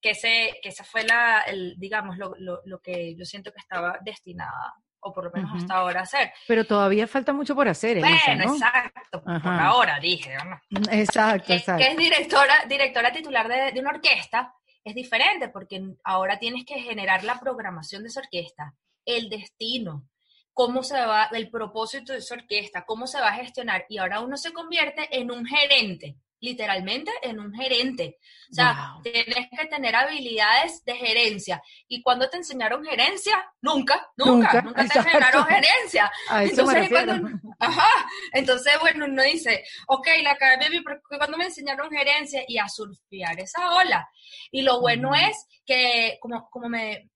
[0.00, 3.58] que ese, que esa fue la, el, digamos, lo, lo, lo, que yo siento que
[3.58, 6.32] estaba destinada, o por lo menos hasta ahora a hacer.
[6.46, 10.60] Pero todavía falta mucho por hacer, Bueno, exacto, por ahora dije, ¿no?
[10.70, 11.84] Mm, exacto, exacto.
[11.84, 16.80] Que es directora, directora titular de, de una orquesta, es diferente porque ahora tienes que
[16.80, 20.08] generar la programación de esa orquesta, el destino,
[20.52, 24.20] cómo se va, el propósito de esa orquesta, cómo se va a gestionar, y ahora
[24.20, 28.18] uno se convierte en un gerente literalmente en un gerente.
[28.50, 31.62] O sea, tienes que tener habilidades de gerencia.
[31.86, 33.44] ¿Y cuando te enseñaron gerencia?
[33.60, 36.10] Nunca, nunca, nunca, te enseñaron gerencia.
[36.40, 37.88] entonces, cuando, ajá,
[38.32, 43.74] entonces, bueno, uno dice, ok, la academia, cuando me enseñaron gerencia y a surfear esa
[43.74, 44.08] ola.
[44.50, 47.10] Y lo bueno es que, como, como me,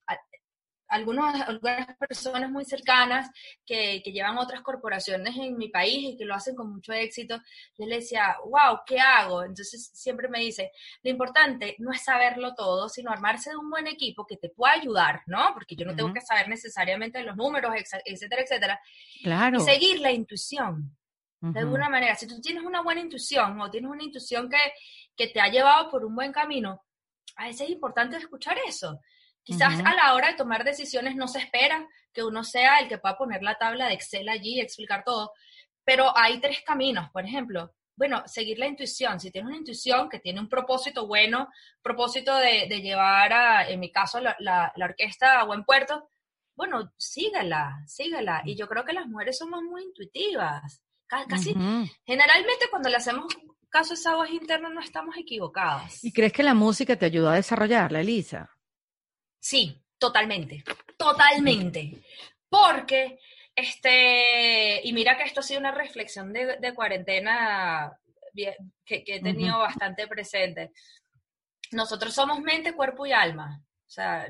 [0.93, 3.31] algunas, algunas personas muy cercanas
[3.65, 7.41] que, que, llevan otras corporaciones en mi país y que lo hacen con mucho éxito,
[7.79, 9.43] yo le decía, wow, ¿qué hago?
[9.43, 10.71] Entonces siempre me dice,
[11.03, 14.75] lo importante no es saberlo todo, sino armarse de un buen equipo que te pueda
[14.75, 15.53] ayudar, ¿no?
[15.55, 17.73] Porque yo no tengo que saber necesariamente los números,
[18.05, 18.81] etcétera, etcétera.
[19.23, 19.59] Claro.
[19.59, 20.97] Y seguir la intuición.
[21.41, 24.59] De alguna manera, si tú tienes una buena intuición o tienes una intuición que,
[25.17, 26.85] que te ha llevado por un buen camino,
[27.35, 29.01] a veces es importante escuchar eso.
[29.45, 32.99] Quizás a la hora de tomar decisiones no se espera que uno sea el que
[32.99, 35.33] pueda poner la tabla de Excel allí y explicar todo,
[35.85, 37.75] pero hay tres caminos, por ejemplo.
[37.97, 39.21] Bueno, seguir la intuición.
[39.21, 41.49] Si tienes una intuición que tiene un propósito bueno,
[41.83, 46.09] propósito de, llevar a, en mi caso, la, la, orquesta a buen puerto,
[46.55, 48.43] bueno, síguela, síguela.
[48.45, 50.83] Y yo creo que las mujeres somos muy intuitivas.
[51.29, 51.55] Casi,
[52.07, 53.27] generalmente cuando le hacemos
[53.69, 56.03] caso a esa voz interna no estamos equivocadas.
[56.03, 58.51] ¿Y crees que la música te ayudó a desarrollarla, Elisa?
[59.43, 60.63] Sí, totalmente,
[60.97, 62.01] totalmente.
[62.49, 63.19] Porque,
[63.57, 67.99] este, y mira que esto ha sido una reflexión de, cuarentena
[68.37, 70.71] que, he tenido bastante presente.
[71.73, 73.61] nosotros somos mente, cuerpo y alma.
[73.93, 74.27] O sea,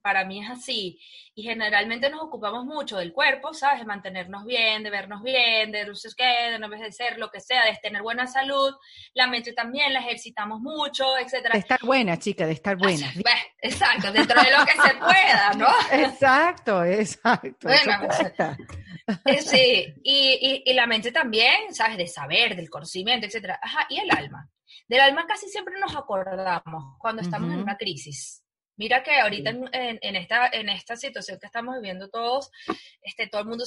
[0.00, 0.98] para mí es así.
[1.34, 3.80] Y generalmente nos ocupamos mucho del cuerpo, ¿sabes?
[3.80, 7.66] De mantenernos bien, de vernos bien, de luces que, de no envejecer, lo que sea,
[7.66, 8.74] de tener buena salud.
[9.12, 11.52] La mente también la ejercitamos mucho, etcétera.
[11.52, 13.12] De estar buena, chica, de estar buena.
[13.60, 15.68] exacto, dentro de lo que se pueda, ¿no?
[15.92, 17.68] Exacto, exacto.
[17.68, 18.08] Bueno,
[19.26, 21.98] eh, sí, y, y, la mente también, ¿sabes?
[21.98, 23.60] De saber, del conocimiento, etcétera.
[23.62, 24.48] Ajá, y el alma.
[24.88, 28.42] Del alma casi siempre nos acordamos cuando estamos en una crisis
[28.76, 32.50] Mira que ahorita en, esta, en esta situación que estamos viviendo todos,
[33.02, 33.64] este, todo el mundo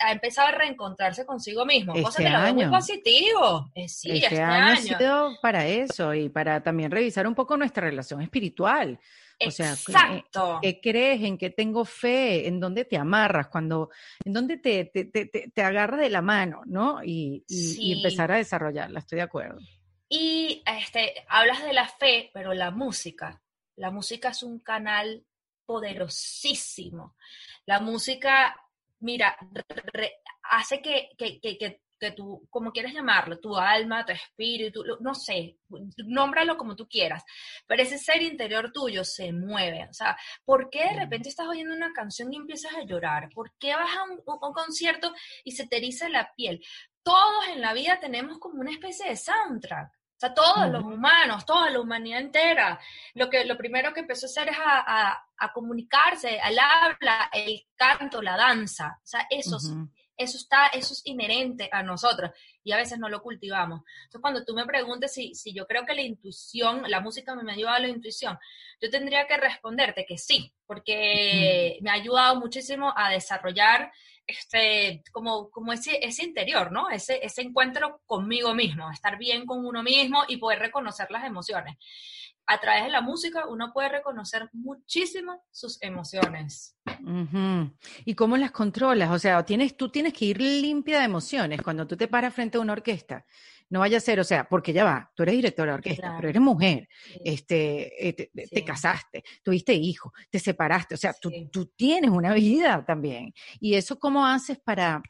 [0.00, 3.70] ha empezado a reencontrarse consigo mismo, cosa que lo veo muy positivo.
[3.74, 7.56] Eh, sí, este, este, año, ha sido para eso y para también revisar un poco
[7.56, 8.98] nuestra relación espiritual.
[9.46, 10.58] O sea, Exacto.
[10.60, 11.22] ¿qué, crees?
[11.22, 12.46] ¿En qué tengo fe?
[12.46, 13.48] ¿En dónde te amarras?
[13.48, 13.88] Cuando,
[14.24, 17.02] ¿En dónde te, te, te, te agarras de la mano, ¿no?
[17.02, 19.58] Y, y, y, empezar a desarrollarla, estoy de acuerdo.
[20.10, 23.40] Y este, hablas de la fe, pero la música
[23.80, 25.24] la música es un canal
[25.64, 27.16] poderosísimo.
[27.64, 28.54] La música,
[28.98, 29.38] mira,
[30.42, 35.56] hace que, que, que, que, tú, como quieras llamarlo, tu alma, tu espíritu, no sé,
[35.96, 37.24] nómbralo como tú quieras,
[37.66, 39.86] pero ese ser interior tuyo se mueve.
[39.88, 40.14] O sea,
[40.44, 43.30] ¿por qué de repente estás oyendo una canción y empiezas a llorar?
[43.34, 46.62] ¿Por qué vas a un, un concierto y se te eriza la piel?
[47.02, 49.99] Todos en la vida tenemos como una especie de soundtrack.
[50.20, 52.78] O sea, todos los humanos, toda la humanidad entera,
[53.14, 57.66] lo, que, lo primero que empezó a hacer es a, a, comunicarse, al habla, el
[57.74, 58.98] canto, la danza.
[59.02, 59.56] O sea, eso,
[60.18, 63.80] eso, está, eso es inherente a nosotros y a veces no lo cultivamos.
[64.04, 67.50] Entonces, cuando tú me preguntes si, si yo creo que la intuición, la música me
[67.50, 68.38] ayuda a la intuición,
[68.78, 73.90] yo tendría que responderte que sí, porque me ha ayudado muchísimo a desarrollar
[74.30, 76.88] este, como, como ese, ese interior, ¿no?
[76.90, 81.76] Ese, ese encuentro conmigo mismo, estar bien con uno mismo y poder reconocer las emociones.
[82.46, 86.76] A través de la música uno puede reconocer muchísimo sus emociones.
[88.04, 89.10] ¿Y cómo las controlas?
[89.10, 92.58] O sea, tienes, tú tienes que ir limpia de emociones cuando tú te paras frente
[92.58, 93.24] a una orquesta.
[93.70, 96.28] No vaya a ser, o sea, porque ya va, tú eres directora de orquesta, pero
[96.28, 96.88] eres mujer,
[97.24, 102.84] este, eh, te, casaste, tuviste hijos, te separaste, o sea, tú, tú, tienes una vida
[102.84, 103.32] también.
[103.60, 105.00] ¿Y eso cómo haces para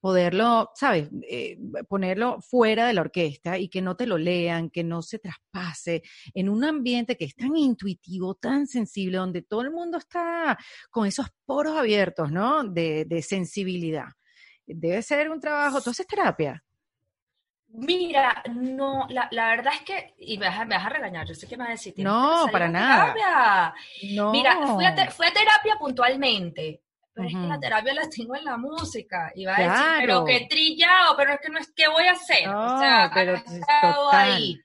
[0.00, 4.84] poderlo, sabes, eh, ponerlo fuera de la orquesta y que no te lo lean, que
[4.84, 6.02] no se traspase
[6.32, 10.56] en un ambiente que es tan intuitivo, tan sensible, donde todo el mundo está
[10.90, 12.62] con esos poros abiertos, ¿no?
[12.62, 14.08] De, de sensibilidad.
[14.64, 16.62] Debe ser un trabajo, ¿tú haces terapia?
[17.68, 21.56] Mira, no, la, la, verdad es que, y me vas, a, regañar, yo sé que
[21.56, 21.94] me vas a decir.
[21.98, 23.74] No, para nada.
[24.14, 24.30] No.
[24.30, 29.30] Mira, fui a, terapia puntualmente, pero es que la terapia la tengo en la música.
[29.34, 32.12] Y va a decir, pero qué trillado, pero es que no es, ¿qué voy a
[32.12, 32.48] hacer?
[32.48, 33.42] o sea, pero
[34.12, 34.58] ahí.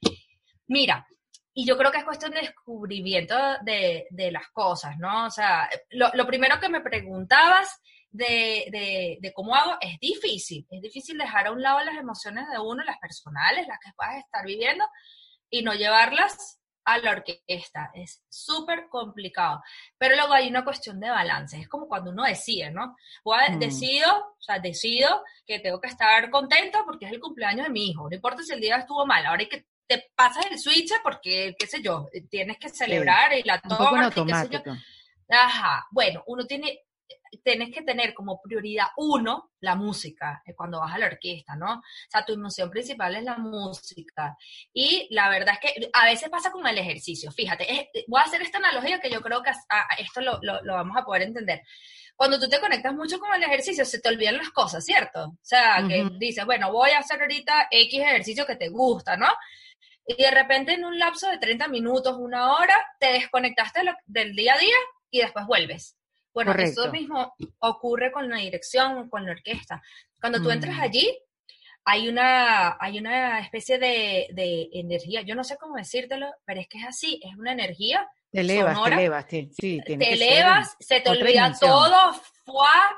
[0.68, 1.06] Mira,
[1.54, 5.26] y yo creo que es cuestión de descubrimiento de, de las cosas, ¿no?
[5.26, 7.81] O sea, lo, lo primero que me preguntabas
[8.12, 10.68] de, de, cómo hago, es difícil.
[10.70, 14.18] Es difícil dejar a un lado las emociones de uno, las personales, las que puedas
[14.18, 14.86] estar viviendo,
[15.50, 17.92] y no llevarlas a la orquesta.
[17.94, 19.62] Es súper complicado.
[19.98, 21.60] Pero luego hay una cuestión de balance.
[21.60, 22.96] Es como cuando uno decide, ¿no?
[23.24, 23.60] O mm.
[23.60, 27.90] decido, o sea, decido que tengo que estar contento porque es el cumpleaños de mi
[27.90, 28.10] hijo.
[28.10, 29.26] No importa si el día estuvo mal.
[29.26, 33.44] Ahora hay que te pasas el switch porque, qué sé yo, tienes que celebrar y
[33.44, 33.78] la torta.
[35.30, 35.86] Ajá.
[35.92, 36.80] Bueno, uno tiene
[37.44, 41.76] tienes que tener como prioridad uno la música eh, cuando vas a la orquesta, ¿no?
[41.76, 44.36] O sea, tu emoción principal es la música.
[44.74, 47.32] Y la verdad es que a veces pasa con el ejercicio.
[47.32, 49.52] Fíjate, voy a hacer esta analogía que yo creo que
[50.00, 51.62] esto lo, vamos a poder entender.
[52.16, 55.26] Cuando tú te conectas mucho con el ejercicio, se te olvidan las cosas, ¿cierto?
[55.26, 59.28] O sea, que dices, bueno, voy a hacer ahorita X ejercicio que te gusta, ¿no?
[60.06, 64.56] Y de repente en un lapso de 30 minutos, una hora, te desconectaste del día
[64.56, 64.76] a día
[65.10, 65.96] y después vuelves.
[66.34, 69.82] Bueno, eso mismo ocurre con la dirección, con la orquesta.
[70.20, 70.82] Cuando tú entras mm.
[70.82, 71.18] allí,
[71.84, 76.68] hay una, hay una especie de, de, energía, yo no sé cómo decírtelo, pero es
[76.68, 78.08] que es así, es una energía.
[78.32, 82.14] Te elevas, te elevas, sí, te elevas, se te olvida todo,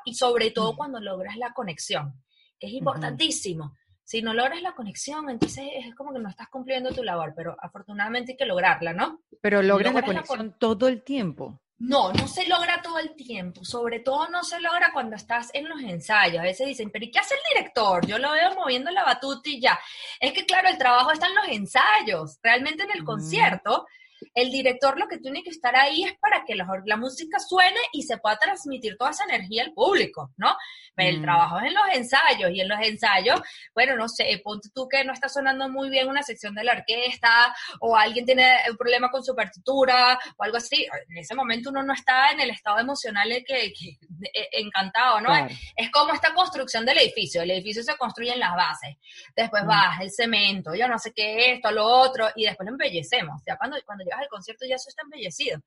[0.06, 0.76] y sobre todo mm.
[0.76, 2.22] cuando logras la conexión,
[2.60, 3.76] que es importantísimo.
[4.04, 7.56] Si no logras la conexión, entonces es como que no estás cumpliendo tu labor, pero
[7.60, 9.22] afortunadamente hay que lograrla, ¿no?
[9.42, 11.63] Pero logras, la conexión todo el tiempo.
[11.86, 15.68] No, no se logra todo el tiempo, sobre todo no se logra cuando estás en
[15.68, 16.40] los ensayos.
[16.40, 18.08] A veces dicen, pero ¿y qué hace el director?
[18.08, 19.78] Yo lo veo moviendo la batuta y ya.
[20.18, 23.86] Es que claro, el trabajo está en los ensayos, realmente en el concierto.
[24.34, 28.04] El director lo que tiene que estar ahí es para que la, música suene y
[28.04, 30.56] se pueda transmitir toda esa energía al público, ¿no?
[30.98, 31.24] El mm.
[31.24, 33.42] trabajo es en los ensayos y en los ensayos,
[33.74, 36.74] bueno, no sé, ponte tú que no está sonando muy bien una sección de la
[36.74, 40.86] orquesta o alguien tiene un problema con su partitura o algo así.
[41.10, 45.34] En ese momento uno no está en el estado emocional que, e, encantado, ¿no?
[45.76, 47.42] Es, como esta construcción del edificio.
[47.42, 48.98] El edificio se construye en las bases.
[49.36, 49.70] Después mm.
[49.70, 53.42] va el cemento, yo no sé qué, esto, lo otro, y después lo embellecemos.
[53.46, 55.60] Ya cuando, cuando llegas al concierto ya eso está embellecido.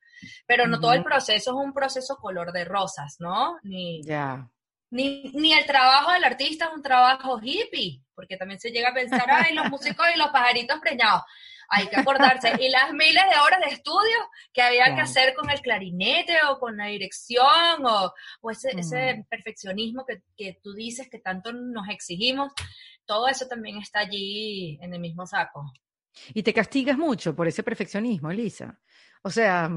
[0.46, 3.58] Pero no todo el proceso es un proceso color de rosas, ¿no?
[3.62, 4.48] Ni, ya
[4.90, 8.94] ni, ni el trabajo del artista es un trabajo hippie, porque también se llega a
[8.94, 11.22] pensar, ay, los músicos y los pajaritos preñados.
[11.68, 12.52] Hay que acordarse.
[12.60, 14.16] y las miles de horas de estudio
[14.52, 19.26] que había que hacer con el clarinete o con la dirección o, o ese, ese,
[19.28, 22.52] perfeccionismo que, que tú dices que tanto nos exigimos,
[23.04, 25.72] todo eso también está allí en el mismo saco.
[26.32, 28.78] Y te castigas mucho por ese perfeccionismo, Elisa.
[29.22, 29.68] O sea...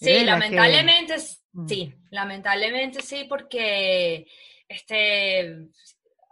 [0.00, 1.47] Sí, lamentablemente Mm.
[1.66, 4.26] Sí, lamentablemente sí, porque
[4.68, 5.70] este,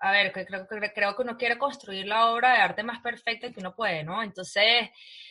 [0.01, 3.61] a ver, creo, creo que uno quiere construir la obra de arte más perfecta que
[3.61, 4.23] uno puede, ¿no?
[4.23, 4.91] Entonces,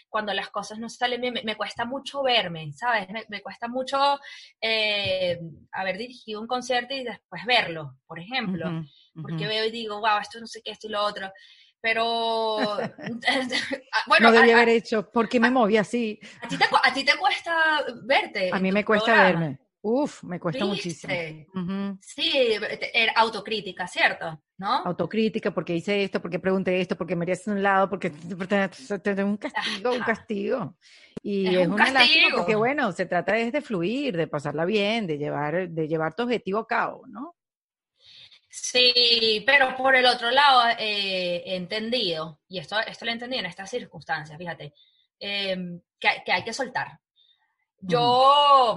[0.10, 3.08] cuando las cosas no salen bien, me, cuesta mucho verme, ¿sabes?
[3.30, 4.20] Me, cuesta mucho
[4.60, 5.40] eh,
[5.72, 8.84] haber dirigido un concierto y después verlo, por ejemplo,
[9.22, 11.32] porque veo y digo, wow, esto no sé qué, esto y lo otro.
[11.80, 12.58] Pero,
[14.08, 14.30] bueno.
[14.30, 16.20] No debía haber hecho, porque me moví así.
[16.42, 18.50] A ti, te, a ti te cuesta verte.
[18.52, 19.60] A mí me cuesta verme.
[19.88, 21.14] Uf, me cuesta muchísimo.
[22.02, 22.32] Sí,
[22.92, 24.42] era autocrítica, ¿cierto?
[24.58, 24.78] ¿No?
[24.78, 29.92] Autocrítica, porque hice esto, porque pregunté esto, porque me hace un lado, porque un castigo,
[29.92, 30.76] un castigo.
[31.22, 35.70] Y es, una lástima porque, bueno, se trata de fluir, de pasarla bien, de llevar,
[35.70, 37.36] de llevar tu objetivo a cabo, ¿no?
[38.50, 43.46] Sí, pero por el otro lado eh, he entendido, y esto, esto lo entendí en
[43.46, 44.74] estas circunstancias, fíjate,
[45.20, 47.00] em, que, que, hay que soltar.
[47.82, 48.76] Yo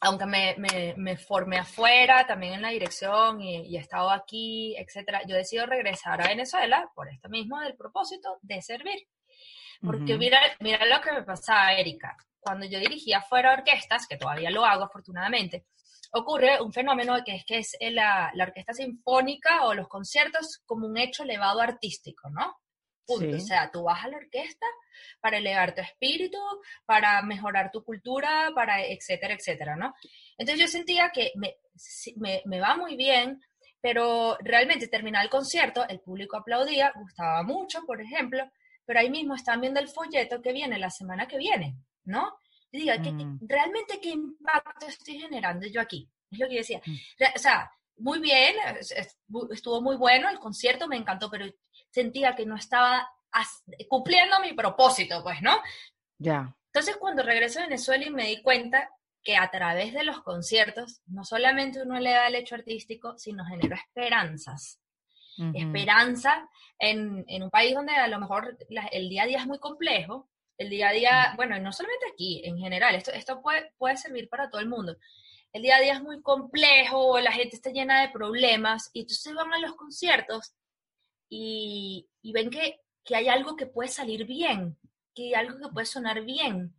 [0.00, 5.22] aunque me, me, me, formé afuera, también en la dirección y, he estado aquí, etcétera,
[5.26, 9.06] yo decido regresar a Venezuela por esto mismo del propósito de servir.
[9.80, 12.16] Porque mira, mira lo que me pasaba, Erika.
[12.38, 15.66] Cuando yo dirigía fuera orquestas, que todavía lo hago afortunadamente,
[16.12, 20.86] ocurre un fenómeno que es que es la, la orquesta sinfónica o los conciertos como
[20.86, 22.61] un hecho elevado artístico, ¿no?
[23.06, 23.36] Punto.
[23.36, 24.66] O sea, tú vas a la orquesta
[25.20, 26.38] para elevar tu espíritu,
[26.86, 29.94] para mejorar tu cultura, para etcétera, etcétera, ¿no?
[30.38, 31.56] Entonces yo sentía que me,
[32.44, 33.40] me, va muy bien,
[33.80, 38.48] pero realmente terminaba el concierto, el público aplaudía, gustaba mucho, por ejemplo,
[38.84, 42.36] pero ahí mismo están viendo el folleto que viene la semana que viene, ¿no?
[42.70, 43.40] Y diga, mm.
[43.42, 46.08] ¿realmente qué impacto estoy generando yo aquí?
[46.30, 46.80] Es lo que yo decía.
[46.86, 46.96] Mm.
[47.36, 48.56] O sea, muy bien,
[49.50, 51.46] estuvo muy bueno el concierto, me encantó, pero
[51.92, 53.08] sentía que no estaba
[53.88, 55.56] cumpliendo mi propósito, pues, ¿no?
[56.18, 56.54] Ya.
[56.66, 58.90] Entonces, cuando regreso a Venezuela y me di cuenta
[59.22, 63.44] que a través de los conciertos, no solamente uno le da el hecho artístico, sino
[63.44, 64.78] genera esperanzas.
[65.54, 66.46] Esperanza
[66.78, 70.28] en, en, un país donde a lo mejor el día a día es muy complejo,
[70.58, 74.28] el día a día, bueno, no solamente aquí, en general, esto, esto puede, puede servir
[74.28, 74.96] para todo el mundo.
[75.52, 79.34] El día a día es muy complejo, la gente está llena de problemas, y entonces
[79.34, 80.54] van a los conciertos
[81.34, 82.80] y, ven que,
[83.14, 84.78] hay algo que puede salir bien,
[85.14, 86.74] que hay algo que puede sonar bien,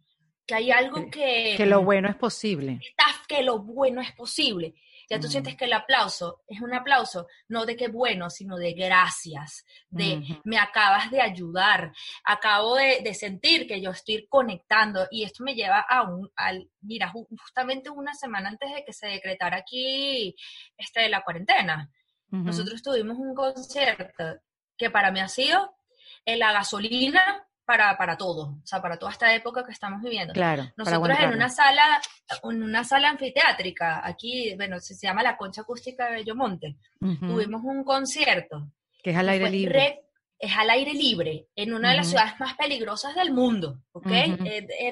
[0.45, 1.55] que hay algo que...
[1.57, 2.79] Que lo bueno es posible.
[3.27, 4.75] Que lo bueno es posible.
[5.09, 8.73] Ya tú sientes que el aplauso es un aplauso, no de qué bueno, sino de
[8.73, 11.91] gracias, de me acabas de ayudar,
[12.23, 17.11] acabo de, sentir que yo estoy conectando y esto me lleva a un, al, mira,
[17.11, 20.35] justamente una semana antes de que se decretara aquí
[20.77, 21.91] este, la cuarentena,
[22.33, 24.41] nosotros tuvimos un concierto
[24.75, 25.75] que para mí ha sido
[26.25, 30.33] la gasolina para, para todo, o sea, para toda esta época que estamos viviendo.
[30.33, 30.65] Claro.
[30.75, 32.01] Nosotros en una sala,
[32.43, 37.83] en una sala anfiteátrica, aquí, bueno, se, llama la Concha Acústica de Bellomonte, tuvimos un
[37.83, 38.71] concierto.
[39.01, 40.01] Que es al aire libre.
[40.39, 44.07] es al aire libre, en una de las ciudades más peligrosas del mundo, ¿ok?
[44.07, 44.47] en,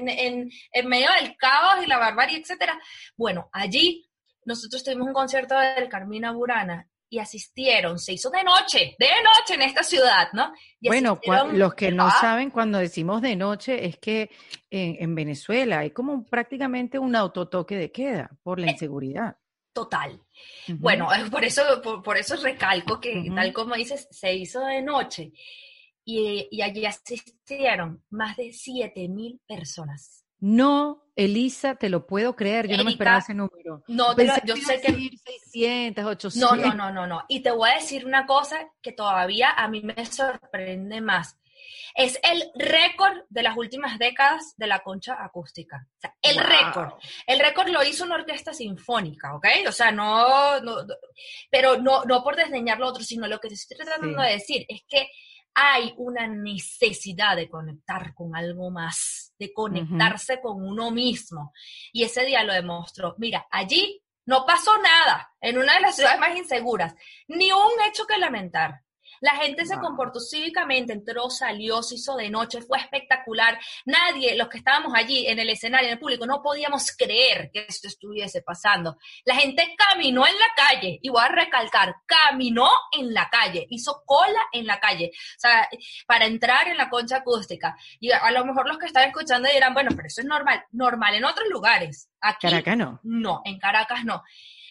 [0.08, 2.80] en, en, medio del caos y la barbarie, etcétera.
[3.18, 4.10] Bueno, allí
[4.46, 9.56] nosotros tuvimos un concierto del Carmina Burana y asistieron, se hizo de noche, de noche
[9.56, 10.54] en esta ciudad, ¿no?
[10.80, 11.20] bueno,
[11.52, 14.32] los que no saben cuando decimos de noche es que
[14.70, 19.36] en, Venezuela hay como prácticamente un autotoque de queda por la eh, inseguridad.
[19.74, 20.22] Total.
[20.70, 21.62] Bueno, por eso,
[22.02, 25.34] por, eso recalco que tal como dices, se hizo de noche
[26.06, 30.21] y, y allí asistieron más de 7 mil personas.
[30.42, 33.84] No, Elisa, te lo puedo creer, yo no me esperaba ese número.
[33.88, 34.92] No, yo sé que...
[34.92, 36.36] 600, 800.
[36.36, 37.24] No, no, no, no, no.
[37.28, 41.38] Y te voy a decir una cosa que todavía a mí me sorprende más.
[41.94, 45.86] Es el récord de las últimas décadas de la concha acústica.
[45.98, 46.94] O sea, el récord.
[47.28, 49.46] El récord lo hizo una orquesta sinfónica, ¿ok?
[49.68, 50.26] O sea, no,
[51.52, 54.66] pero no, no por desdeñar lo otro, sino lo que te estoy tratando de decir
[54.68, 55.08] es que
[55.54, 61.54] hay una necesidad de conectar con algo más, de conectarse con uno mismo.
[61.92, 63.16] Y ese día lo demostró.
[63.18, 66.96] Mira, allí no pasó nada en una de las ciudades más inseguras,
[67.28, 68.82] ni un hecho que lamentar.
[69.22, 73.60] La gente se comportó cívicamente, entró, salió, se hizo de noche, fue espectacular.
[73.86, 77.66] Nadie, los que estábamos allí en el escenario, en el público, no podíamos creer que
[77.68, 78.98] esto estuviese pasando.
[79.26, 84.02] La gente caminó en la calle, y voy a recalcar, caminó en la calle, hizo
[84.06, 85.70] cola en la calle, o sea,
[86.08, 87.78] para entrar en la concha acústica.
[88.00, 91.14] Y a lo mejor los que están escuchando dirán, bueno, pero eso es normal, normal
[91.14, 92.10] en otros lugares.
[92.20, 93.00] Aquí, Caracas no.
[93.04, 94.24] No, en Caracas no.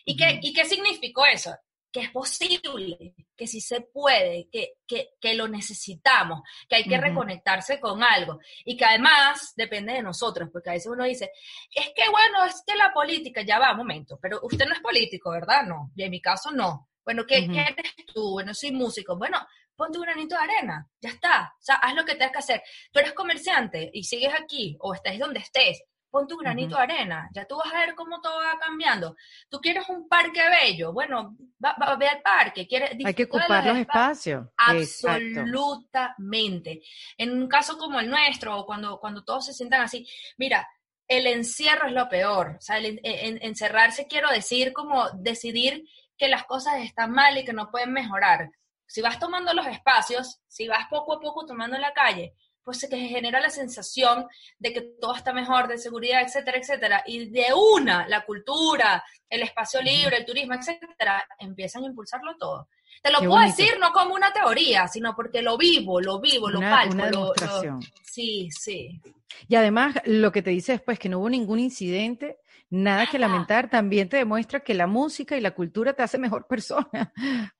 [0.04, 1.54] ¿Y, qué, ¿Y qué significó eso?
[1.92, 7.80] Que es posible, que sí se puede, que, que, lo necesitamos, que hay que reconectarse
[7.80, 11.30] con algo y que además depende de nosotros, porque a veces uno dice,
[11.74, 14.80] es que bueno, es que la política, ya va, un momento, pero usted no es
[14.80, 15.64] político, ¿verdad?
[15.66, 16.88] No, y en mi caso no.
[17.04, 18.32] Bueno, ¿qué, ¿qué eres tú?
[18.32, 19.16] Bueno, soy músico.
[19.16, 19.38] Bueno,
[19.74, 21.54] ponte un granito de arena, ya está.
[21.58, 22.62] O sea, haz lo que tengas que hacer.
[22.92, 27.30] Tú eres comerciante y sigues aquí o estés donde estés pon tu granito de arena,
[27.32, 29.16] ya tú vas a ver cómo todo va cambiando.
[29.48, 33.78] Tú quieres un parque bello, bueno, va, ve al parque, quieres Hay que ocupar los
[33.78, 34.48] espacios.
[34.56, 36.82] Absolutamente.
[37.16, 40.04] En un caso como el nuestro, cuando, cuando todos se sientan así,
[40.36, 40.68] mira,
[41.06, 45.84] el encierro es lo peor, o sea, el, encerrarse quiero decir como decidir
[46.16, 48.52] que las cosas están mal y que no pueden mejorar.
[48.86, 52.34] Si vas tomando los espacios, si vas poco a poco tomando la calle,
[52.70, 54.26] pues que genera la sensación
[54.58, 59.42] de que todo está mejor, de seguridad, etcétera, etcétera, y de una, la cultura, el
[59.42, 62.68] espacio libre, el turismo, etcétera, empiezan a impulsarlo todo.
[63.02, 66.60] Te lo puedo decir no como una teoría, sino porque lo vivo, lo vivo, lo
[66.60, 66.94] palpo.
[66.94, 67.80] Una demostración.
[68.02, 69.00] Sí, sí.
[69.48, 73.70] Y además, lo que te dice después, que no hubo ningún incidente, nada que lamentar,
[73.70, 77.12] también te demuestra que la música y la cultura te hace mejor persona.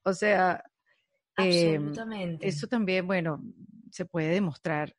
[0.03, 0.63] o sea,
[1.37, 2.47] Absolutamente.
[2.47, 3.43] eso también, bueno,
[3.91, 4.95] se puede demostrar.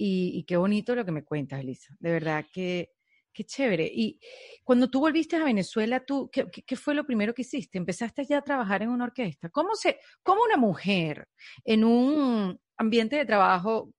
[0.00, 1.94] Y, qué bonito lo que me cuentas, Elisa.
[1.98, 2.92] De verdad que
[3.32, 3.90] qué chévere.
[3.92, 4.18] Y
[4.64, 7.78] cuando tú volviste a Venezuela, tú, ¿qué, ¿qué, fue lo primero que hiciste?
[7.78, 9.48] ¿Empezaste ya a trabajar en una orquesta?
[9.48, 11.28] ¿Cómo, se, cómo una mujer
[11.64, 13.92] en un ambiente de trabajo,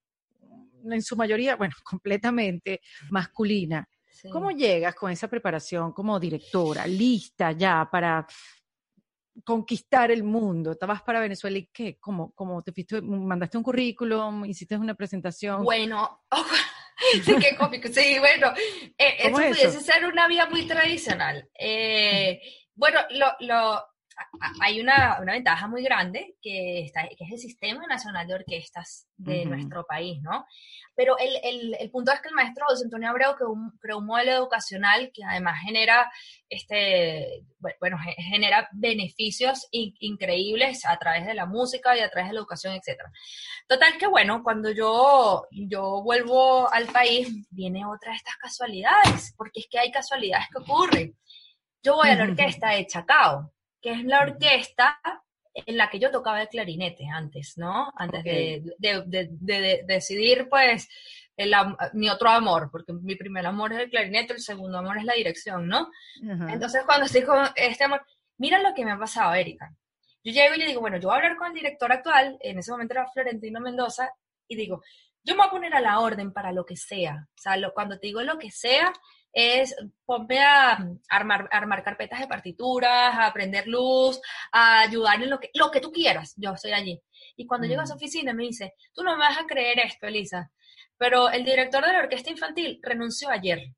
[0.83, 3.87] en su mayoría, bueno, completamente masculina,
[4.31, 8.25] ¿cómo llegas con esa preparación como directora, lista ya para
[9.43, 10.71] conquistar el mundo.
[10.71, 11.97] Estabas para Venezuela y qué?
[11.99, 13.01] ¿Cómo, cómo te fuiste?
[13.01, 14.45] ¿Mandaste un currículum?
[14.45, 15.63] ¿Hiciste una presentación?
[15.63, 16.23] Bueno,
[17.23, 17.87] sí, qué cómico.
[17.89, 18.53] Sí, bueno,
[18.97, 21.49] eh, eso pudiese ser una vía muy tradicional.
[21.57, 22.41] Eh,
[22.75, 23.85] bueno, lo, lo,
[24.61, 29.07] hay una, una, ventaja muy grande que, está, que es el Sistema Nacional de Orquestas
[29.17, 30.45] de nuestro país, ¿no?
[30.95, 33.99] Pero el, el, el, punto es que el maestro José Antonio Abreu creó un, creó
[33.99, 36.11] un modelo educacional que además genera,
[36.49, 37.45] este,
[37.79, 42.73] bueno, genera beneficios increíbles a través de la música y a través de la educación,
[42.73, 43.01] etc.
[43.67, 49.61] Total que, bueno, cuando yo, yo vuelvo al país, viene otra de estas casualidades, porque
[49.61, 51.17] es que hay casualidades que ocurren.
[51.81, 54.99] Yo voy a la orquesta de Chacao, que es la orquesta
[55.53, 57.91] en la que yo tocaba el clarinete antes, ¿no?
[57.95, 60.87] Antes de, decidir, pues,
[61.93, 65.13] mi otro amor, porque mi primer amor es el clarinete, el segundo amor es la
[65.13, 65.89] dirección, ¿no?
[66.21, 68.05] Entonces, cuando estoy con este amor,
[68.37, 69.73] mira lo que me ha pasado, Erika.
[70.23, 72.59] Yo llego y le digo, bueno, yo voy a hablar con el director actual, en
[72.59, 74.11] ese momento era Florentino Mendoza,
[74.47, 74.83] y digo,
[75.23, 77.27] yo me voy a poner a la orden para lo que sea.
[77.35, 78.91] O sea, cuando te digo lo que sea,
[79.31, 79.75] es
[80.05, 80.77] ponme a
[81.09, 84.19] armar, armar carpetas de partituras, a aprender luz,
[84.51, 86.33] a ayudar en lo que, lo que tú quieras.
[86.37, 86.99] Yo estoy allí.
[87.35, 87.97] Y cuando llego a su mm.
[87.97, 90.51] oficina me dice, tú no me vas a creer esto, Elisa,
[90.97, 93.73] pero el director de la orquesta infantil renunció ayer.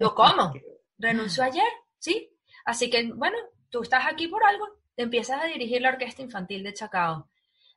[0.00, 0.52] Yo, ¿cómo?
[0.98, 2.30] Renunció ayer, ¿sí?
[2.64, 3.36] Así que, bueno,
[3.70, 7.28] tú estás aquí por algo, empiezas a dirigir la orquesta infantil de Chacao.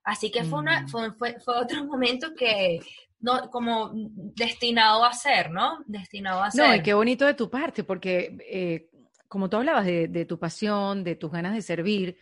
[0.03, 0.87] Así que fue, una, mm.
[0.87, 2.79] fue, fue, fue, otro momento que
[3.19, 5.83] no, como destinado a ser, ¿no?
[5.85, 6.67] Destinado a ser.
[6.67, 8.89] No, y qué bonito de tu parte, porque eh,
[9.27, 12.17] como tú hablabas de, tu pasión, de tus ganas de servir,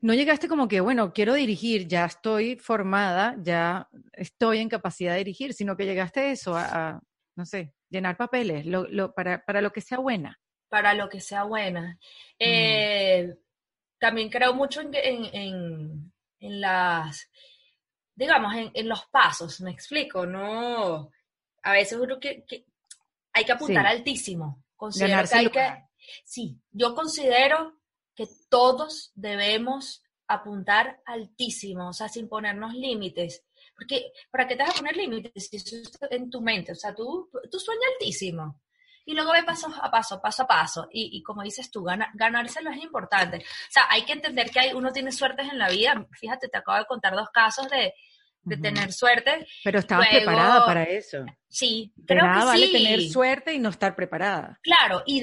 [0.00, 5.18] no llegaste como que, bueno, quiero dirigir, ya estoy formada, ya estoy en capacidad de
[5.18, 7.00] dirigir, sino que llegaste a eso, a,
[7.36, 10.38] no sé, llenar papeles, lo, para, para, lo que sea buena.
[10.68, 11.98] Para lo que sea buena.
[12.38, 13.34] Eh,
[13.98, 17.30] también creo mucho en, en, en las
[18.20, 21.10] digamos, en, los pasos, me explico, no,
[21.62, 22.44] a veces uno que,
[23.32, 24.62] hay que apuntar altísimo.
[24.76, 25.84] Considero que hay que,
[26.22, 27.80] sí, yo considero
[28.14, 33.42] que todos debemos apuntar altísimo, o sea, sin ponernos límites.
[33.74, 36.72] Porque, ¿para qué te vas a poner límites si eso está en tu mente?
[36.72, 38.60] O sea, tú, tú sueñas altísimo.
[39.06, 40.88] Y luego ve paso a paso, paso a paso.
[40.92, 43.38] Y, y como dices tú, ganárselo es importante.
[43.38, 46.06] O sea, hay que entender que hay, uno tiene suertes en la vida.
[46.12, 47.94] Fíjate, te acabo de contar dos casos de,
[48.42, 49.46] de tener suerte.
[49.64, 51.24] Pero estabas preparada para eso.
[51.48, 54.58] Sí, creo que vale tener suerte y no estar preparada.
[54.62, 55.22] Claro, y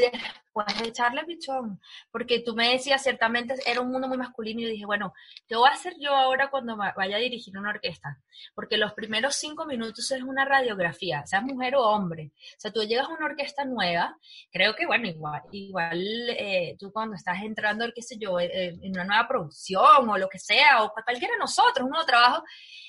[0.66, 1.80] de echarle pichón,
[2.12, 5.14] porque tú me decías, ciertamente era un mundo muy masculino y dije, bueno,
[5.48, 8.20] ¿qué voy a hacer yo ahora cuando vaya a dirigir una orquesta?
[8.56, 12.32] Porque los primeros cinco minutos es una radiografía, seas mujer o hombre.
[12.34, 14.18] O sea, tú llegas a una orquesta nueva,
[14.52, 16.00] creo que, bueno, igual, igual
[16.30, 20.18] eh, tú cuando estás entrando, qué sé yo, eh, eh, en una nueva producción o
[20.18, 22.44] lo que sea, o cualquiera de nosotros, un nuevo trabajo,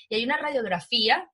[0.09, 1.29] y hay una radiografía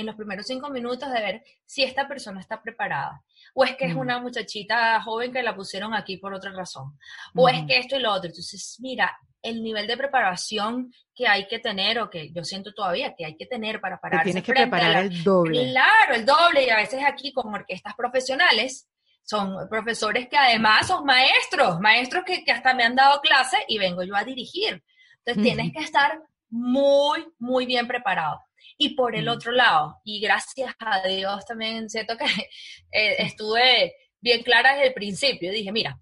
[0.00, 3.22] en los primeros cinco minutos de ver si esta persona está preparada.
[3.54, 6.98] O es que es una muchachita joven que la pusieron aquí por otra razón.
[7.34, 8.28] O es que esto y lo otro.
[8.28, 13.14] Entonces, mira, el nivel de preparación que hay que tener o que yo siento todavía
[13.16, 14.24] que hay que tener para pararse.
[14.24, 15.70] tienes que preparar el doble.
[15.70, 16.64] Claro, el doble.
[16.64, 18.88] Y a veces aquí con orquestas profesionales
[19.22, 24.02] son profesores que además son maestros, maestros que, hasta me han dado clase y vengo
[24.02, 24.82] yo a dirigir.
[25.24, 28.40] Entonces tienes que estar muy, muy bien preparado.
[28.76, 32.24] Y por el otro lado, y gracias a Dios también siento que
[32.92, 35.98] eh, estuve bien clara desde el principio, dije, mira,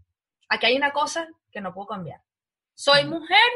[0.49, 2.21] aquí hay una cosa que no puedo cambiar.
[2.75, 3.51] Soy mujer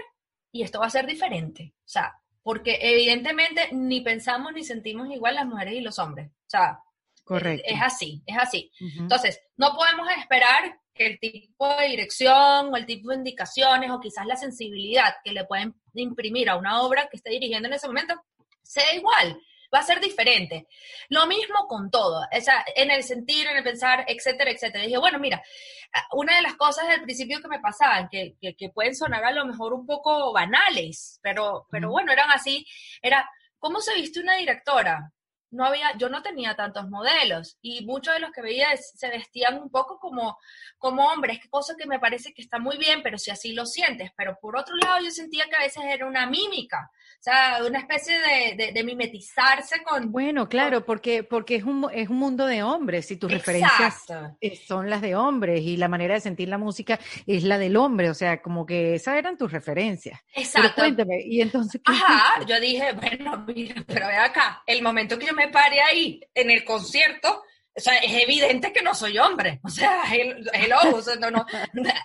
[0.51, 1.75] y esto va a ser diferente.
[1.79, 6.29] O sea, porque evidentemente ni pensamos ni sentimos igual las mujeres y los hombres.
[6.29, 6.79] O sea,
[7.25, 7.65] Correcto.
[7.67, 8.73] Es, así, es así.
[8.99, 14.01] Entonces, no podemos esperar que el tipo de dirección o el tipo de indicaciones o
[14.01, 17.87] quizás la sensibilidad que le pueden imprimir a una obra que esté dirigiendo en ese
[17.87, 18.21] momento
[18.63, 19.41] sea igual,
[19.73, 20.67] va a ser diferente.
[21.09, 24.85] Lo mismo con todo, o sea, en el sentir, en el pensar, etcétera, etcétera.
[24.85, 25.43] Dije, bueno, mira,
[26.13, 29.45] una de las cosas del principio que me pasaban, que, que, pueden sonar a lo
[29.47, 32.67] mejor un poco banales, pero, pero bueno, eran así,
[33.03, 35.13] era, ¿cómo se viste una directora?
[35.53, 39.61] no había, yo no tenía tantos modelos y muchos de los que veía se vestían
[39.61, 40.39] un poco como,
[40.79, 44.11] como hombres, cosa que me parece que está muy bien, pero si así lo sientes.
[44.17, 46.91] Pero por otro lado, yo sentía que a veces era una mímica,
[47.23, 48.17] sea, una especie
[48.57, 50.11] de, de, mimetizarse con...
[50.11, 54.05] Bueno, claro, porque, porque es, un, es un mundo de hombres y tus referencias
[54.67, 58.11] son las de hombres y la manera de sentir la música es la del hombre,
[58.11, 60.21] o sea, como que esas eran tus referencias.
[60.35, 60.83] Exacto.
[60.83, 61.81] cuéntame, y entonces...
[61.85, 66.21] Ajá, yo dije, bueno, mira, pero ve acá, el momento que yo me pare ahí
[66.35, 67.45] en el concierto,
[67.75, 69.61] o sea, es evidente que no soy hombre.
[69.65, 71.47] O sea, el, el ojo, no, no,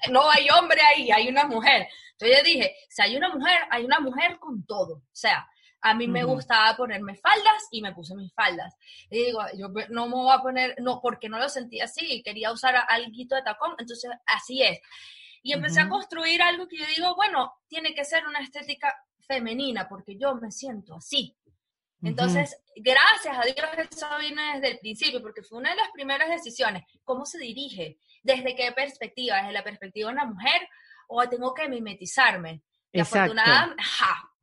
[0.09, 1.87] no, hay hombre ahí, hay una mujer.
[2.13, 4.95] Entonces yo dije, si hay una mujer, hay una mujer con todo.
[4.95, 5.47] O sea,
[5.81, 8.75] a mí me gustaba ponerme faldas y me puse mis faldas.
[9.09, 12.51] Y digo, yo no me voy a poner, no, porque no lo sentía así, quería
[12.51, 14.79] usar algo de tacón, entonces así es.
[15.43, 18.93] Y empecé a construir algo que yo digo, bueno, tiene que ser una estética
[19.27, 21.37] femenina, porque yo me siento así.
[22.03, 23.57] Entonces, gracias a Dios
[23.91, 26.83] eso vino desde el principio, porque fue una de las primeras decisiones.
[27.03, 27.97] ¿Cómo se dirige?
[28.21, 29.37] ¿Desde qué perspectiva?
[29.37, 30.67] ¿Desde la perspectiva de una mujer
[31.07, 32.61] o tengo que mimetizarme?
[32.91, 33.35] Exacto.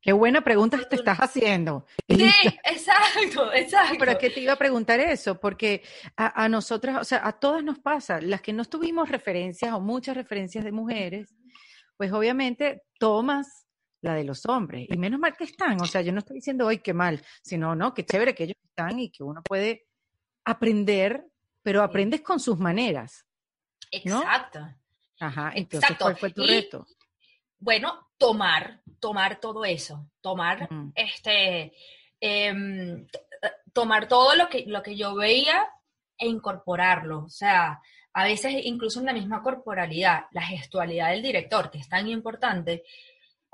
[0.00, 1.86] Qué buena pregunta te estás haciendo.
[2.06, 2.30] Sí,
[2.64, 3.96] exacto, exacto.
[3.98, 5.82] Pero es que te iba a preguntar eso, porque
[6.14, 9.80] a, a nosotras, o sea, a todas nos pasa, las que no tuvimos referencias o
[9.80, 11.34] muchas referencias de mujeres,
[11.96, 13.63] pues obviamente tomas
[14.04, 14.86] la de los hombres.
[14.88, 17.74] Y menos mal que están, o sea, yo no estoy diciendo hoy qué mal, sino,
[17.74, 19.86] no, qué chévere que ellos están y que uno puede
[20.44, 21.26] aprender,
[21.62, 23.26] pero aprendes con sus maneras.
[23.90, 24.60] Exacto.
[25.20, 26.86] Ajá, entonces, ¿cuál fue tu reto?
[27.58, 31.72] Bueno, tomar, tomar todo eso, tomar este,
[32.20, 33.06] em,
[33.72, 35.66] tomar todo lo que, lo que yo veía
[36.18, 37.24] e incorporarlo.
[37.24, 37.80] O sea,
[38.12, 42.84] a veces incluso en la misma corporalidad, la gestualidad del director, que es tan importante,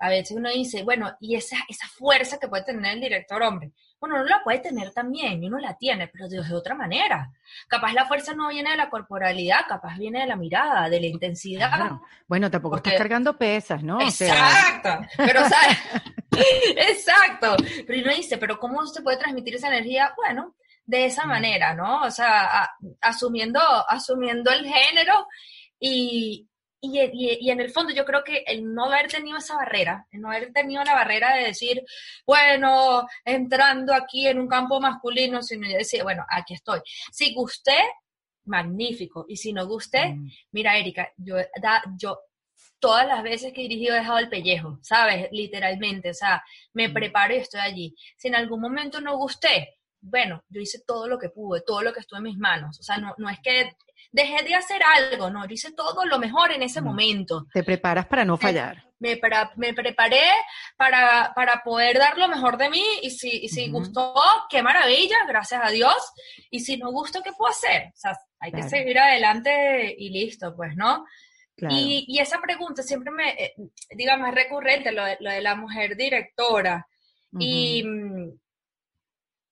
[0.00, 3.72] a veces uno dice, bueno, y esa, esa fuerza que puede tener el director hombre,
[4.00, 7.30] bueno, uno la puede tener también, y uno la tiene, pero de, otra manera.
[7.68, 11.06] Capaz la fuerza no viene de la corporalidad, capaz viene de la mirada, de la
[11.06, 11.92] intensidad.
[12.26, 14.00] Bueno, tampoco estás cargando pesas, ¿no?
[14.00, 15.78] Exacto, pero ¿sabes?
[16.88, 17.56] exacto.
[17.86, 20.14] Pero uno dice, pero ¿cómo se puede transmitir esa energía?
[20.16, 20.54] Bueno,
[20.86, 22.02] de esa manera, ¿no?
[22.02, 22.70] O sea,
[23.02, 25.28] asumiendo, asumiendo el género
[25.78, 26.49] y,
[26.80, 30.30] y, en el fondo yo creo que el no haber tenido esa barrera, el no
[30.30, 31.84] haber tenido la barrera de decir,
[32.26, 36.80] bueno, entrando aquí en un campo masculino, sino decir, bueno, aquí estoy.
[37.12, 37.76] Si gusté,
[38.44, 39.24] magnífico.
[39.28, 40.30] Y si no gusté, mm.
[40.52, 42.18] mira, Erika, yo, da, yo
[42.78, 45.28] todas las veces que he dirigido he dejado el pellejo, ¿sabes?
[45.32, 46.42] Literalmente, o sea,
[46.74, 46.92] me mm.
[46.92, 47.94] preparo y estoy allí.
[48.16, 51.92] Si en algún momento no gusté, bueno, yo hice todo lo que pude, todo lo
[51.92, 52.78] que estuvo en mis manos.
[52.80, 53.76] O sea, no, no es que
[54.12, 57.46] dejé de hacer algo, no, yo hice todo lo mejor en ese momento.
[57.52, 58.84] Te preparas para no fallar.
[58.98, 59.18] Me,
[59.56, 60.30] me preparé
[60.76, 64.14] para, para, poder dar lo mejor de mí y si, si gustó,
[64.50, 65.96] qué maravilla, gracias a Dios.
[66.50, 67.88] Y si no gustó, ¿qué puedo hacer?
[67.94, 71.04] O sea, hay que seguir adelante y listo, pues, ¿no?
[71.56, 73.54] Y, y, esa pregunta siempre me, eh,
[73.90, 76.86] digamos, es recurrente, lo de, lo de la mujer directora.
[77.38, 77.84] y,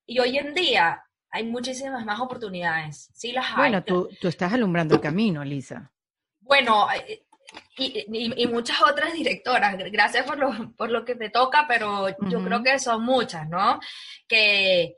[0.06, 3.10] y hoy en día hay muchísimas más oportunidades.
[3.14, 3.56] Sí las hay.
[3.56, 5.92] Bueno, tú, tú estás alumbrando el camino, Lisa.
[6.40, 7.26] Bueno, eh,
[7.76, 9.76] y, y, muchas otras directoras.
[9.90, 13.78] Gracias por lo, por lo que te toca, pero yo creo que son muchas, ¿no?
[14.26, 14.96] Que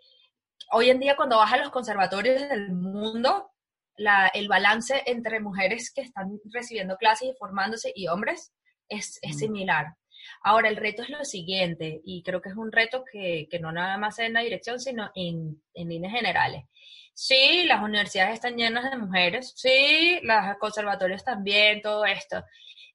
[0.72, 3.50] hoy en día cuando vas a los conservatorios del mundo,
[3.96, 8.52] la, el balance entre mujeres que están recibiendo clases y formándose y hombres
[8.88, 9.94] es, es similar.
[10.42, 13.98] Ahora, el reto es lo siguiente, y creo que es un reto que, no nada
[13.98, 16.64] más en la dirección, sino en, líneas generales.
[17.14, 22.42] Sí, las universidades están llenas de mujeres, sí, los conservatorios también, todo esto.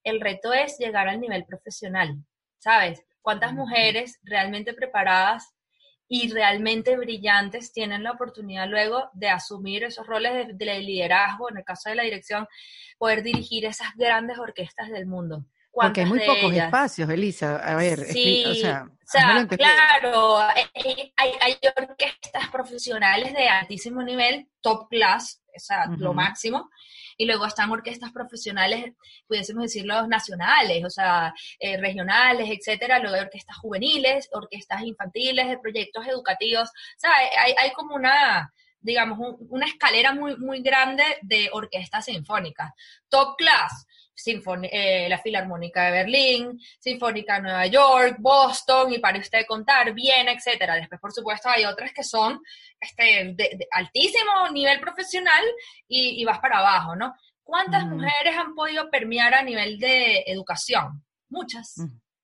[0.04, 2.16] El reto es llegar al nivel profesional,
[2.58, 3.04] ¿sabes?
[3.22, 5.54] ¿Cuántas mujeres realmente preparadas
[6.08, 11.58] y realmente brillantes tienen la oportunidad luego de asumir esos roles de, de, liderazgo, en
[11.58, 12.48] el caso de la dirección,
[12.98, 15.46] poder dirigir esas grandes orquestas del mundo.
[15.76, 17.57] Porque hay muy pocos espacios, Elisa.
[17.57, 18.88] A ver, sí, o sea,
[19.49, 20.65] claro, hay,
[21.15, 26.69] hay, orquestas profesionales de altísimo nivel, top class, o sea, lo máximo,
[27.17, 28.93] y luego están orquestas profesionales,
[29.28, 35.59] pudiésemos decirlo, nacionales, o sea, eh, regionales, etcétera, luego hay orquestas juveniles, orquestas infantiles, de
[35.59, 39.19] proyectos educativos, o sea, hay, hay como una, digamos,
[39.49, 42.71] una escalera muy, muy grande de orquestas sinfónicas.
[43.09, 43.86] Top class,
[44.72, 50.32] eh, la Filarmónica de Berlín, Sinfónica de Nueva York, Boston, y para usted contar, Viena,
[50.32, 50.76] etcétera.
[50.76, 52.41] Después, por supuesto, hay otras que son
[52.80, 55.43] este, de, altísimo nivel profesional
[55.88, 57.13] y, vas para abajo, ¿no?
[57.43, 61.03] ¿Cuántas mujeres han podido permear a nivel de educación?
[61.30, 61.76] Muchas,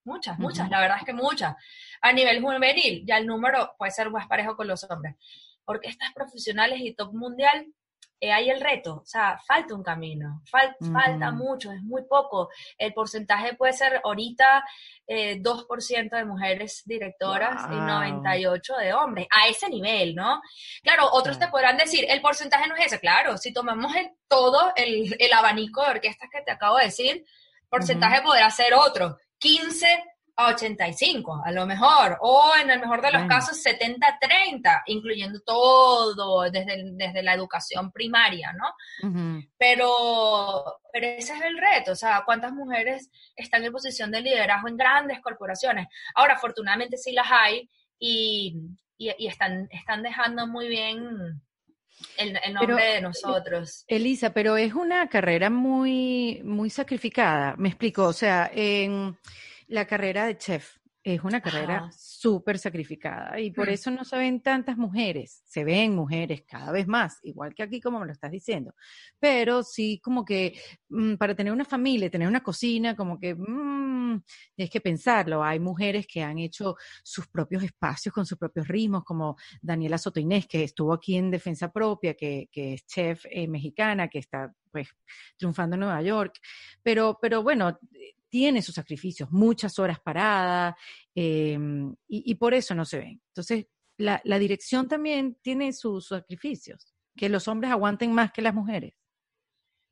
[0.04, 1.54] muchas, muchas, la verdad es que muchas.
[2.00, 5.14] A nivel juvenil, ya el número puede ser más parejo con los hombres.
[5.64, 7.66] Orquestas profesionales y top mundial,
[8.22, 12.50] eh, hay el reto, o sea, falta un camino, falta mucho, es muy poco.
[12.78, 14.62] El porcentaje puede ser ahorita
[15.08, 20.40] 2% eh, de mujeres directoras y 98% de hombres, a ese nivel, ¿no?
[20.84, 24.72] Claro, otros te podrán decir, el porcentaje no es ese, claro, si tomamos el, todo
[24.76, 27.24] el, abanico de orquestas que te acabo de decir,
[27.68, 30.04] porcentaje podrá ser otro, 15
[30.36, 36.50] a 85, a lo mejor, o en el mejor de los casos 70-30, incluyendo todo
[36.50, 38.74] desde, desde la educación primaria, ¿no?
[39.58, 44.68] pero, pero ese es el reto, o sea, ¿cuántas mujeres están en posición de liderazgo
[44.68, 45.88] en grandes corporaciones?
[46.14, 47.68] Ahora, afortunadamente sí las hay
[47.98, 48.56] y,
[48.96, 51.42] y, están, están dejando muy bien
[52.16, 53.84] el, nombre de nosotros.
[53.86, 59.16] Elisa, pero es una carrera muy, muy sacrificada, me explico, o sea, en
[59.72, 63.72] la carrera de chef es una carrera súper sacrificada y por mm.
[63.72, 67.80] eso no se ven tantas mujeres, se ven mujeres cada vez más, igual que aquí
[67.80, 68.74] como me lo estás diciendo,
[69.18, 70.56] pero sí como que
[70.90, 74.22] mm, para tener una familia, tener una cocina, como que mmm,
[74.54, 79.02] tienes que pensarlo, hay mujeres que han hecho sus propios espacios con sus propios ritmos,
[79.04, 83.48] como Daniela Soto Inés, que estuvo aquí en Defensa Propia, que, que es chef eh,
[83.48, 84.88] mexicana, que está pues
[85.36, 86.38] triunfando en Nueva York,
[86.82, 87.78] pero, pero bueno,
[88.32, 90.74] tiene sus sacrificios, muchas horas paradas,
[91.14, 93.22] em, y, por eso no se ven.
[93.28, 93.66] Entonces,
[93.98, 98.94] la, dirección también tiene sus sacrificios, que los hombres aguanten más que las mujeres.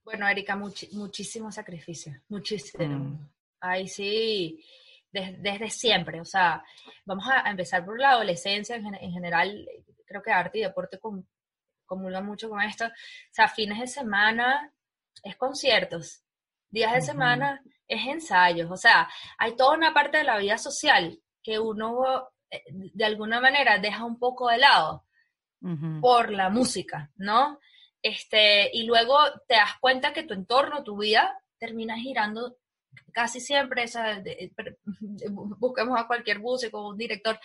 [0.02, 2.82] Bueno, Erika, muchísimos sacrificios, muchísimo.
[2.82, 3.28] Mm.
[3.60, 4.64] Ahí sí,
[5.12, 6.18] desde siempre.
[6.22, 6.64] O sea,
[7.04, 9.68] vamos a empezar por la adolescencia en, general.
[10.06, 10.98] Creo que arte y deporte
[11.84, 12.86] comulgan mucho con esto.
[12.86, 14.72] O sea, fines de semana
[15.22, 16.22] es conciertos,
[16.70, 21.20] días de semana es ensayos, o sea, hay toda una parte de la vida social
[21.42, 25.04] que uno eh, de alguna manera deja un poco de lado
[26.00, 27.60] por la música, ¿no?
[28.00, 32.56] Este, y luego te das cuenta que tu entorno, tu vida, termina girando
[33.12, 34.22] casi siempre, esa,
[35.30, 37.38] busquemos a cualquier músico, un director,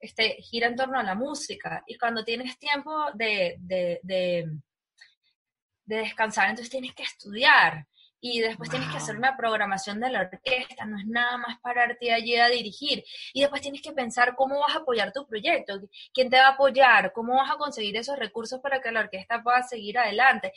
[0.00, 1.82] este, gira en torno a la música.
[1.86, 7.86] Y cuando tienes tiempo de, de, de descansar, entonces tienes que estudiar
[8.24, 12.12] y después tienes que hacer una programación de la orquesta, no es nada más pararte
[12.12, 13.04] allí a dirigir.
[13.32, 15.80] Y después tienes que pensar cómo vas a apoyar tu proyecto,
[16.14, 19.42] quién te va a apoyar, cómo vas a conseguir esos recursos para que la orquesta
[19.42, 20.52] pueda seguir adelante.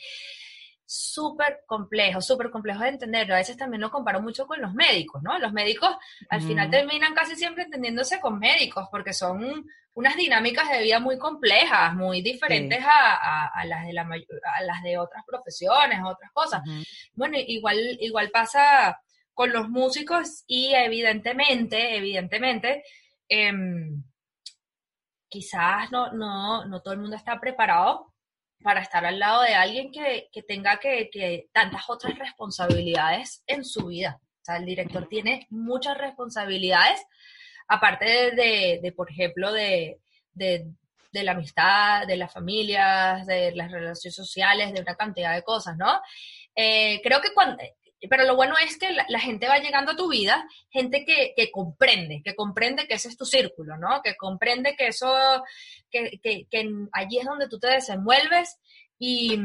[0.86, 3.30] Súper complejo, súper complejo de entender.
[3.32, 5.36] A veces también lo comparo mucho con los médicos, ¿no?
[5.38, 5.90] Los médicos
[6.30, 11.18] al final terminan casi siempre entendiéndose con médicos porque son unas dinámicas de vida muy
[11.18, 16.62] complejas, muy diferentes a, las de las de otras profesiones, otras cosas.
[17.14, 19.00] Bueno, igual, igual pasa
[19.34, 22.84] con los músicos y evidentemente, evidentemente,
[23.28, 24.02] em,
[25.28, 28.14] quizás no, no, no todo el mundo está preparado
[28.66, 34.20] para estar al lado de alguien que, tenga que, tantas otras responsabilidades en su vida.
[34.20, 37.00] O sea, el director tiene muchas responsabilidades,
[37.68, 40.00] aparte de, por ejemplo, de,
[41.12, 46.00] la amistad, de las familias, de las relaciones sociales, de una cantidad de cosas, ¿no?
[46.56, 47.62] Eh, creo que cuando,
[48.08, 52.22] pero lo bueno es que la, gente va llegando a tu vida, gente que, comprende,
[52.24, 54.00] que comprende que ese es tu círculo, ¿no?
[54.02, 55.14] Que comprende que eso,
[55.90, 56.46] que, que,
[56.92, 58.58] allí es donde tú te desenvuelves
[58.98, 59.38] y,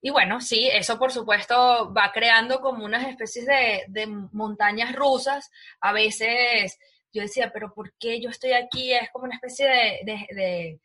[0.00, 5.50] y bueno, sí, eso por supuesto va creando como unas especies de, montañas rusas.
[5.80, 6.78] A veces
[7.12, 8.92] yo decía, pero ¿por qué yo estoy aquí?
[8.92, 9.68] Es como una especie
[10.04, 10.80] de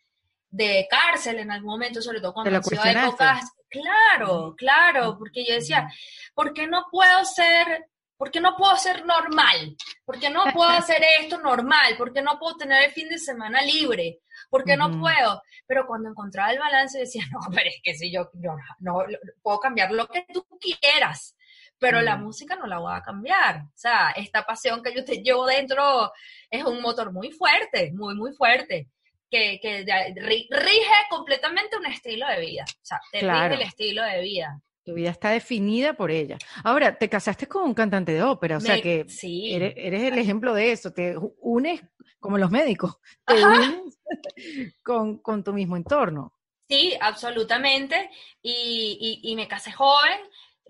[0.90, 5.92] cárcel en algún momento, sobre todo cuando han sido épocas Claro, claro, porque yo decía,
[6.34, 7.88] ¿por qué no puedo ser,
[8.18, 9.76] por qué no puedo ser normal?
[10.06, 11.98] ¿Por qué no puedo hacer esto normal?
[11.98, 14.20] ¿Por qué no puedo tener el fin de semana libre?
[14.50, 15.42] ¿Por qué no puedo?
[15.68, 18.30] Pero cuando encontraba el balance decía, no, pero es que si yo,
[18.80, 19.04] no,
[19.42, 21.36] puedo cambiar lo que tú quieras,
[21.78, 23.64] pero la música no la voy a cambiar.
[23.64, 26.14] O sea, esta pasión que yo te llevo dentro
[26.50, 28.90] es un motor muy fuerte, muy, muy fuerte
[29.36, 32.66] que, rige completamente un estilo de vida.
[32.68, 34.62] O sea, te rige el estilo de vida.
[34.84, 36.38] Tu vida está definida por ella.
[36.64, 40.72] Ahora, te casaste con un cantante de ópera, o sea que eres, el ejemplo de
[40.72, 40.94] eso.
[40.94, 41.82] Te unes,
[42.20, 43.98] como los médicos, te unes
[44.84, 46.34] con, tu mismo entorno.
[46.70, 48.12] Sí, absolutamente.
[48.44, 50.20] Y, me casé joven.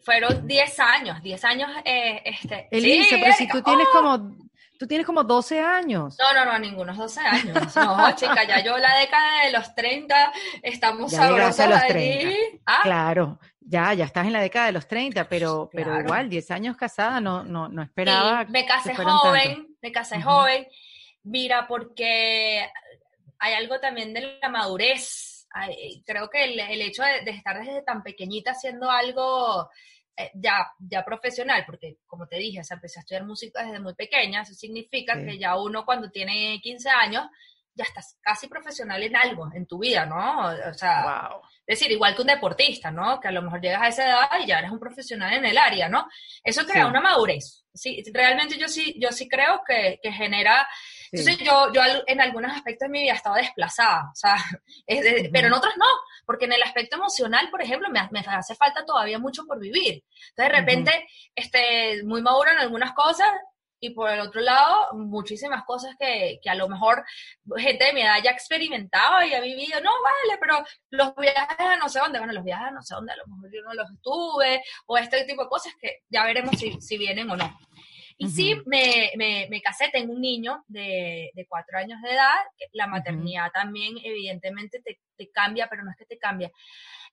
[0.01, 1.69] Fueron 10 años, 10 años.
[1.83, 4.37] Eh, este, Elisa, pero si tú tienes como
[4.77, 6.17] Tú tienes como 12 años.
[6.19, 7.75] No, no, no, ningunos 12 años.
[7.75, 12.35] No, chica, ya yo la década de los 30, estamos ya a los 30.
[12.65, 12.79] ¿Ah?
[12.83, 16.77] Claro, ya, ya estás en la década de los 30, pero, pero igual, 10 años
[16.77, 18.45] casada, no, no, no esperaba.
[18.45, 20.67] me casé joven, me casé joven.
[21.23, 22.69] Mira, porque
[23.39, 25.47] hay algo también de la madurez.
[26.05, 29.69] creo que el, hecho de, de, estar desde tan pequeñita haciendo algo
[30.35, 34.53] ya, ya profesional, porque como te dije, empecé a estudiar música desde muy pequeña, eso
[34.53, 37.25] significa que ya uno cuando tiene 15 años
[37.75, 40.47] ya estás casi profesional en algo, en tu vida, ¿no?
[40.47, 41.29] O sea,
[41.67, 43.19] es decir, igual que un deportista, ¿no?
[43.19, 45.57] Que a lo mejor llegas a esa edad y ya eres un profesional en el
[45.57, 46.07] área, ¿no?
[46.41, 47.65] Eso crea una madurez.
[47.73, 50.65] Sí, realmente yo sí, yo sí creo que, que genera
[51.11, 54.35] entonces yo, yo en algunos aspectos de mi vida estaba desplazada, o sea,
[55.31, 55.85] pero en otros no,
[56.25, 60.03] porque en el aspecto emocional, por ejemplo, me, me hace falta todavía mucho por vivir.
[60.29, 63.29] Entonces de repente, este, muy madura en algunas cosas
[63.79, 67.05] y por el otro lado, muchísimas cosas que, que, a lo mejor
[67.57, 71.75] gente de mi edad ya experimentaba y ha vivido, no, vale, pero los viajes a
[71.75, 73.73] no sé dónde, bueno, los viajes a no sé dónde, a lo mejor yo no
[73.73, 77.59] los estuve, o este tipo de cosas que ya veremos si, si vienen o no.
[78.17, 82.35] Y sí, me, me, me, casé, tengo un niño de, de cuatro años de edad,
[82.71, 86.49] la maternidad también evidentemente te, te, cambia, pero no es que te cambia.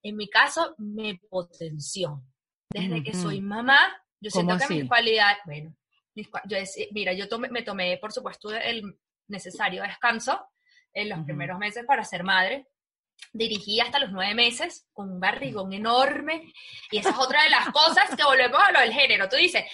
[0.03, 2.23] En mi caso, me potenció.
[2.71, 3.79] Desde que soy mamá,
[4.21, 5.75] yo siento que mis cualidades, bueno,
[6.15, 6.57] yo
[6.93, 8.83] mira, yo tomé, me tomé, por supuesto, el
[9.29, 10.47] necesario descanso
[10.93, 12.69] en los primeros meses para ser madre.
[13.33, 16.53] Dirigí hasta los nueve meses con un barrigón enorme.
[16.91, 19.29] Y esa es otra de las cosas que volvemos a lo del género.
[19.29, 19.65] Tú dices,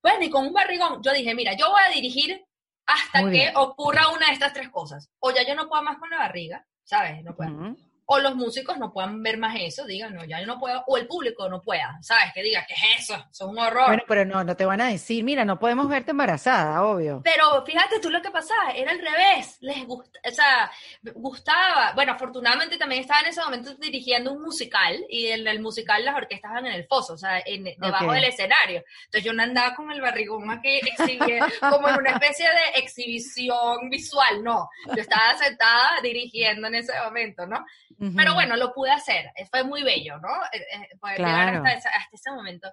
[0.00, 2.44] pues ni con un barrigón, yo dije, mira, yo voy a dirigir
[2.86, 5.10] hasta que ocurra una de estas tres cosas.
[5.20, 7.22] O ya yo no puedo más con la barriga, ¿sabes?
[7.22, 7.76] No puedo
[8.10, 10.96] o los músicos no puedan ver más eso, digan, no, ya yo no puedo, o
[10.96, 12.32] el público no pueda, ¿sabes?
[12.32, 13.14] Que diga, ¿qué es eso?
[13.14, 13.86] Eso es un horror.
[13.86, 17.20] Bueno, pero no, no te van a decir, mira, no podemos verte embarazada, obvio.
[17.22, 20.70] Pero fíjate tú lo que pasaba, era al revés, les gusta, o sea,
[21.16, 26.02] gustaba, bueno, afortunadamente también estaba en ese momento dirigiendo un musical, y en el musical
[26.02, 28.84] las orquestas estaban en el foso, o sea, en, debajo del escenario.
[29.04, 30.80] Entonces yo no andaba con el barrigón aquí,
[31.60, 37.46] como en una especie de exhibición visual, no, yo estaba sentada dirigiendo en ese momento,
[37.46, 37.66] ¿no?
[37.98, 40.28] Pero bueno, lo pude hacer, eh, fue muy bello, ¿no?
[40.52, 42.70] Eh, eh, llegar hasta, ese momento.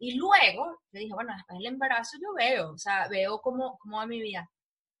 [0.00, 3.98] Y luego, yo dije, bueno, después del embarazo yo veo, o sea, veo cómo, cómo
[3.98, 4.50] va mi vida.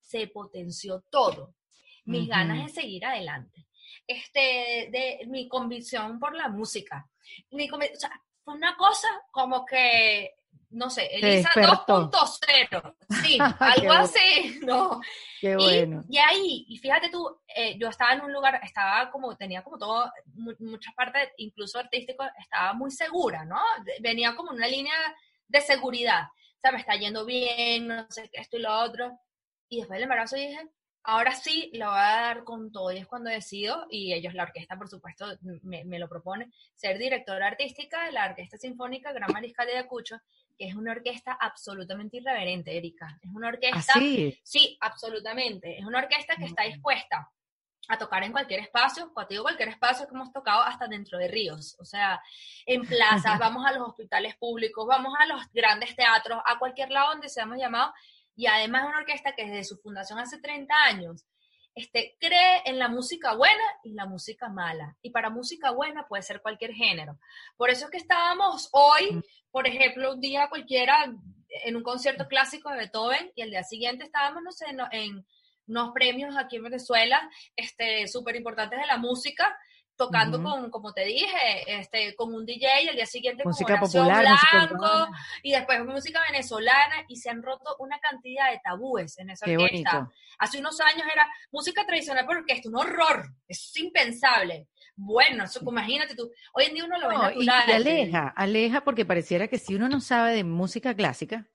[0.00, 1.56] Se potenció todo,
[2.04, 3.66] mis ganas de seguir adelante,
[4.06, 7.08] este, de mi convicción por la música.
[7.50, 8.12] Mi, o sea,
[8.44, 10.34] fue una cosa como que
[10.74, 12.94] no sé, Elisa 2.0.
[13.22, 15.00] Sí, algo así, ¿no?
[15.40, 16.04] Qué bueno.
[16.08, 19.78] Y, ahí, y fíjate tú, eh, yo estaba en un lugar, estaba como, tenía como
[19.78, 20.10] todo,
[20.58, 23.60] muchas partes, incluso artístico, estaba muy segura, ¿no?
[24.00, 24.94] Venía como una línea
[25.46, 26.24] de seguridad.
[26.24, 29.18] O sea, me está yendo bien, no sé qué, esto y lo otro.
[29.68, 30.58] Y después del embarazo dije,
[31.04, 32.90] ahora sí lo voy a dar con todo.
[32.90, 35.26] Y es cuando decido, y ellos, la orquesta, por supuesto,
[35.62, 40.16] me, me lo propone, ser directora artística de la Orquesta Sinfónica Gran Mariscal de Ayacucho,
[40.58, 43.18] que es una orquesta absolutamente irreverente, Erika.
[43.22, 43.92] Es una orquesta.
[43.94, 44.38] ¿Ah, sí?
[44.42, 45.78] sí, absolutamente.
[45.78, 47.30] Es una orquesta que está dispuesta
[47.88, 51.28] a tocar en cualquier espacio, cuando digo cualquier espacio que hemos tocado hasta dentro de
[51.28, 52.20] ríos, o sea,
[52.66, 57.10] en plazas, vamos a los hospitales públicos, vamos a los grandes teatros, a cualquier lado
[57.10, 57.94] donde seamos llamados,
[58.36, 61.24] y además es una orquesta que desde su fundación hace 30 años
[61.74, 64.96] este, cree en la música buena y la música mala.
[65.02, 67.18] Y para música buena puede ser cualquier género.
[67.56, 69.20] Por eso es que estábamos hoy,
[69.50, 71.12] por ejemplo, un día cualquiera
[71.64, 75.26] en un concierto clásico de Beethoven y el día siguiente estábamos, no sé, en,
[75.66, 79.56] unos premios aquí en Venezuela, este, súper importantes de la música,
[79.96, 85.08] tocando con, como te dije, este, con un DJ, el día siguiente música popular, blanco,
[85.42, 90.10] y después música venezolana, y se han roto una cantidad de tabúes en esa orquesta.
[90.38, 94.68] Hace unos años era música tradicional por orquesta, un horror, es impensable.
[94.96, 97.68] Bueno, eso, imagínate tú, hoy en día uno lo ve natural.
[97.68, 101.48] Y, aleja, aleja porque pareciera que si uno no sabe de música clásica,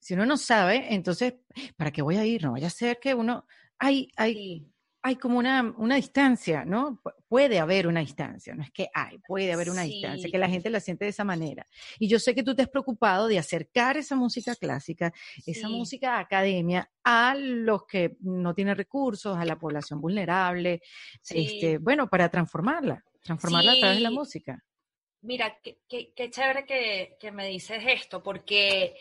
[0.00, 1.34] si uno no sabe, entonces,
[1.76, 2.42] ¿para qué voy a ir?
[2.44, 3.46] No vaya a ser que uno,
[3.78, 4.66] hay, hay,
[5.06, 7.00] hay como una, una distancia, ¿no?
[7.28, 10.68] puede haber una distancia, no es que hay, puede haber una distancia, que la gente
[10.68, 11.64] la siente de esa manera.
[12.00, 15.12] Y yo sé que tú te has preocupado de acercar esa música clásica,
[15.46, 20.82] esa música academia, a los que no tienen recursos, a la población vulnerable,
[21.30, 24.64] este, bueno, para transformarla, transformarla a través de la música.
[25.22, 28.96] Mira, qué, qué, chévere que, que me dices esto, porque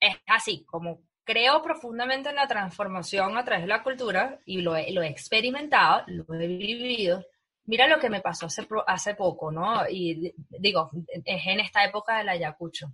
[0.00, 4.76] es así, como creo profundamente en la transformación a través de la cultura y lo
[4.76, 7.24] he, lo he experimentado, lo he vivido.
[7.66, 9.88] Mira lo que me pasó hace, hace poco, ¿no?
[9.88, 10.90] Y digo,
[11.24, 12.92] es en esta época del Ayacucho.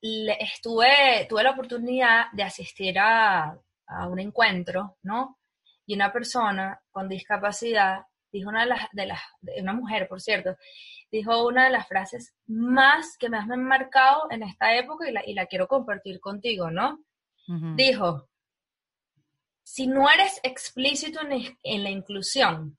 [0.00, 3.54] estuve, tuve la oportunidad de asistir a,
[3.86, 5.38] a, un encuentro, ¿no?
[5.84, 9.20] Y una persona con discapacidad dijo una de las, de las,
[9.60, 10.56] una mujer, por cierto,
[11.10, 15.22] dijo una de las frases más que me han marcado en esta época y la,
[15.26, 17.04] y la quiero compartir contigo, ¿no?
[17.76, 18.28] Dijo,
[19.62, 22.76] si no eres explícito en, en, la inclusión,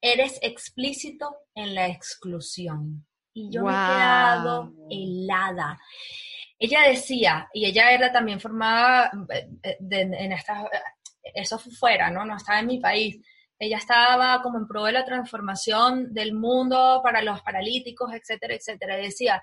[0.00, 3.04] eres explícito en la exclusión.
[3.32, 5.76] Y yo me he quedado helada.
[6.56, 10.68] Ella decía, y ella era también formada eh, eh, en esta,
[11.34, 12.24] eso fue fuera, ¿no?
[12.24, 13.20] No estaba en mi país
[13.60, 18.96] ella estaba como en pro de la transformación del mundo para los paralíticos, etcétera, etcétera.
[18.96, 19.42] decía,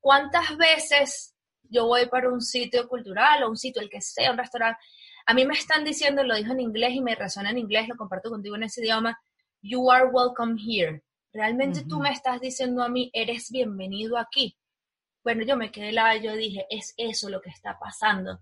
[0.00, 4.36] ¿cuántas veces yo voy para un sitio cultural o un sitio, el que sea, un
[4.36, 4.78] restaurante?
[5.24, 7.96] A mí me están diciendo, lo dijo en inglés y me resuena en inglés, lo
[7.96, 9.18] comparto contigo en ese idioma,
[9.62, 11.02] you are welcome here.
[11.32, 14.58] Realmente tú me estás diciendo a mí, eres bienvenido aquí.
[15.22, 18.40] Bueno, yo me quedé la, yo dije, es eso lo que está pasando.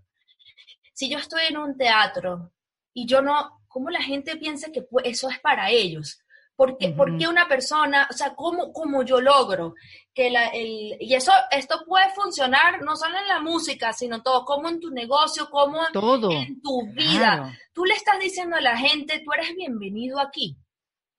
[0.93, 2.51] Si yo estoy en un teatro
[2.93, 6.19] y yo no, ¿cómo la gente piensa que eso es para ellos?
[6.55, 9.73] ¿Por qué, una persona, o sea, cómo, cómo yo logro
[10.13, 14.45] que la, el, y eso, esto puede funcionar no solo en la música, sino todo,
[14.45, 17.57] como en tu negocio, como en tu vida.
[17.73, 20.55] Tú le estás diciendo a la gente, tú eres bienvenido aquí.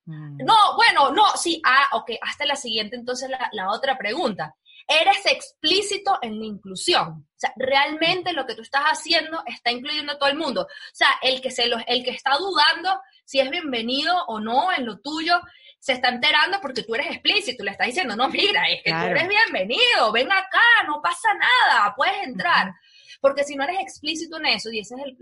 [0.05, 0.45] Mm.
[0.45, 4.55] No, bueno, no, sí, ah, ok, hasta la siguiente, entonces la, la otra pregunta
[4.87, 7.27] eres explícito en la inclusión.
[7.27, 10.63] O sea, realmente lo que tú estás haciendo está incluyendo a todo el mundo.
[10.63, 14.73] O sea, el que, se lo, el que está dudando si es bienvenido o no
[14.73, 15.41] en lo tuyo,
[15.79, 19.07] se está enterando porque tú eres explícito, le estás diciendo, no, mira, es que tú
[19.07, 22.73] eres bienvenido, ven acá, no pasa nada, puedes entrar.
[23.21, 25.17] Porque si no eres explícito en eso, y ese es el,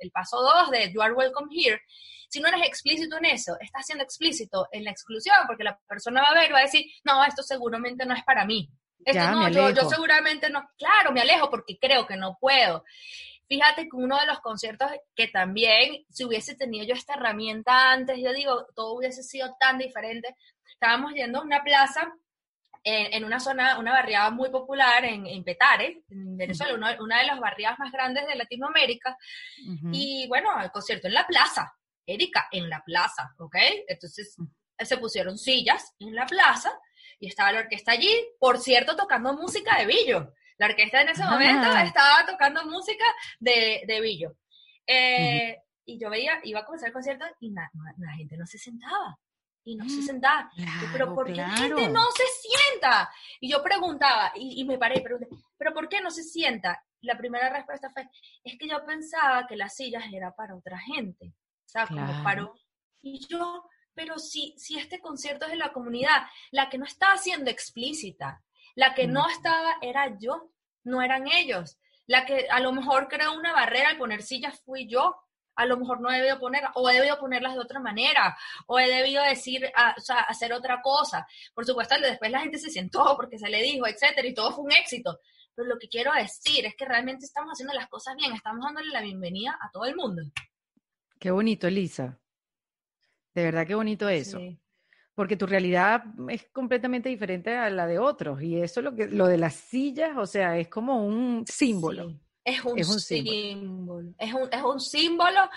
[0.00, 1.80] el paso dos de You are welcome here,
[2.28, 6.22] si no eres explícito en eso, estás siendo explícito en la exclusión, porque la persona
[6.22, 8.68] va a ver y va a decir, no, esto seguramente no es para mí.
[9.04, 10.66] Esto no, yo, yo, seguramente no.
[10.78, 12.84] Claro, me alejo porque creo que no puedo.
[13.46, 18.18] Fíjate que uno de los conciertos que también, si hubiese tenido yo esta herramienta antes,
[18.18, 20.34] yo digo, todo hubiese sido tan diferente.
[20.72, 22.10] Estábamos yendo a una plaza
[22.84, 27.40] en, una zona, una barriada muy popular en, en Petare, en Venezuela, una, de las
[27.40, 29.16] barriadas más grandes de Latinoamérica.
[29.92, 31.74] Y bueno, el concierto en la plaza.
[32.06, 33.56] Erika, en la plaza, ¿ok?
[33.88, 34.46] Entonces mm.
[34.84, 36.72] se pusieron sillas en la plaza
[37.18, 40.32] y estaba la orquesta allí, por cierto, tocando música de Billo.
[40.58, 43.04] La orquesta en ese momento estaba tocando música
[43.40, 44.36] de, de Billo.
[44.86, 47.70] Eh, y yo veía, iba a comenzar el concierto y la
[48.16, 49.18] gente no se sentaba.
[49.64, 50.50] y no se mm, sentaba.
[50.92, 53.10] pero ¿por qué la gente no se sienta?
[53.40, 56.82] Y yo preguntaba, y, me paré y pregunté, ¿pero por qué no se sienta?
[57.00, 58.08] La primera respuesta fue,
[58.44, 61.32] es que yo pensaba que las sillas era para otra gente.
[61.64, 62.50] O sea, como para...
[63.02, 67.16] Y yo, pero si, si este concierto es de la comunidad, la que no estaba
[67.16, 68.42] siendo explícita,
[68.74, 70.50] la que no estaba era yo,
[70.84, 71.78] no eran ellos.
[72.06, 75.16] La que a lo mejor creó una barrera al poner sillas fui yo.
[75.56, 78.36] A lo mejor no he debido ponerlas, o he debido ponerlas de otra manera,
[78.66, 81.28] o he debido decir, o sea, hacer otra cosa.
[81.54, 84.64] Por supuesto, después la gente se sentó porque se le dijo, etcétera, y todo fue
[84.64, 85.20] un éxito.
[85.54, 88.90] Pero lo que quiero decir es que realmente estamos haciendo las cosas bien, estamos dándole
[88.90, 90.22] la bienvenida a todo el mundo.
[91.18, 92.18] Qué bonito, Elisa.
[93.34, 94.40] De verdad, qué bonito eso.
[95.14, 98.42] Porque tu realidad es completamente diferente a la de otros.
[98.42, 102.14] Y eso lo que lo de las sillas, o sea, es como un símbolo.
[102.44, 104.12] Es un, símbolo.
[104.18, 105.48] Es un, es un símbolo.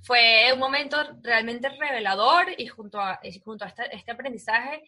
[0.00, 4.82] Fue un momento realmente revelador y junto a, junto a este, este aprendizaje,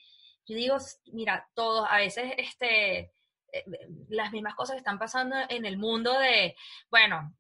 [0.47, 0.77] yo digo,
[1.13, 3.13] mira, todos, a veces este,
[4.09, 6.57] las mismas cosas que están pasando en el mundo de,
[6.91, 7.35] bueno,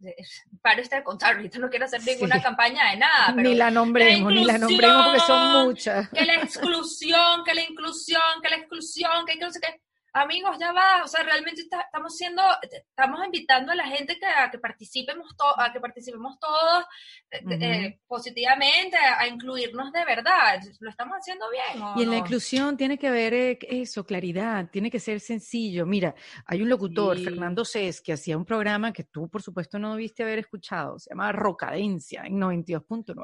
[0.63, 3.33] para usted de contar, ahorita no quiero hacer ninguna campaña de nada.
[3.35, 6.09] Pero ni la nombremos, ni la nombremos porque son muchas.
[6.11, 9.84] Que la exclusión, que la inclusión, que la exclusión, que no sé qué
[10.15, 14.51] amigos, ya va, o sea, realmente estamos siendo, estamos invitando a la gente que, a
[14.51, 16.85] que participemos, a que participemos todos
[17.31, 20.61] eh, eh, positivamente, a, incluirnos de verdad.
[20.81, 21.85] ¿Lo estamos haciendo bien?
[21.97, 25.85] y en la inclusión tiene que haber eh, eso, claridad, tiene que ser sencillo.
[25.85, 26.15] Mira,
[26.47, 30.23] hay un locutor, Fernando Cés, que hacía un programa que tú, por supuesto, no debiste
[30.23, 33.15] haber escuchado, se llama Rocadencia, en 92.9.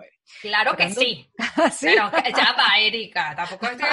[0.40, 1.30] Claro que sí.
[1.56, 3.86] Ah, Pero ya va, Erika, tampoco es que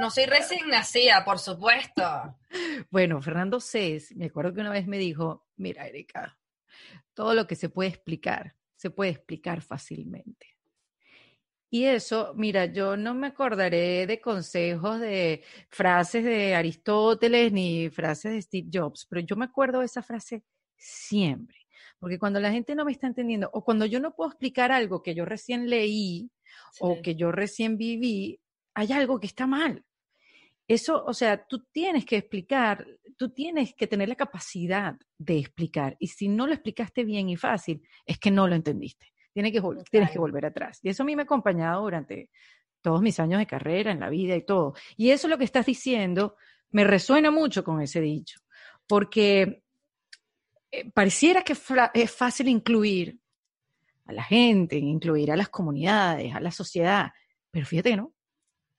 [0.00, 2.03] no soy recién nacida, por supuesto.
[2.90, 6.38] Bueno, Fernando Cés, me acuerdo que una vez me dijo, mira, Erika,
[7.12, 10.54] todo lo que se puede explicar, se puede explicar fácilmente.
[11.70, 18.32] Y eso, mira, yo no me acordaré de consejos de frases de Aristóteles ni frases
[18.32, 20.44] de Steve Jobs, pero yo me acuerdo de esa frase
[20.76, 21.56] siempre.
[21.98, 25.02] Porque cuando la gente no me está entendiendo o cuando yo no puedo explicar algo
[25.02, 26.30] que yo recién leí
[26.78, 28.40] o que yo recién viví,
[28.74, 29.84] hay algo que está mal.
[30.66, 32.86] Eso, o sea, tú tienes que explicar,
[33.16, 35.96] tú tienes que tener la capacidad de explicar.
[35.98, 39.12] Y si no lo explicaste bien y fácil, es que no lo entendiste.
[39.32, 40.78] Tienes que, tienes que volver atrás.
[40.82, 42.30] Y eso a mí me ha acompañado durante
[42.80, 44.74] todos mis años de carrera, en la vida y todo.
[44.96, 46.36] Y eso lo que estás diciendo
[46.70, 48.40] me resuena mucho con ese dicho,
[48.86, 49.62] porque
[50.70, 51.56] eh, pareciera que
[51.94, 53.18] es fácil incluir
[54.06, 57.10] a la gente, incluir a las comunidades, a la sociedad,
[57.50, 58.12] pero fíjate que no.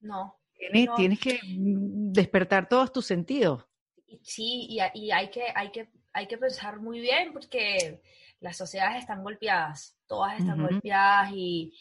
[0.02, 0.40] No,
[0.72, 3.66] Tienes, que mm, despertar todos tus sentidos.
[4.22, 8.02] Sí, y, hay, que, hay, que, hay que pensar muy bien porque
[8.40, 11.74] las sociedades están golpeadas, todas están golpeadas y,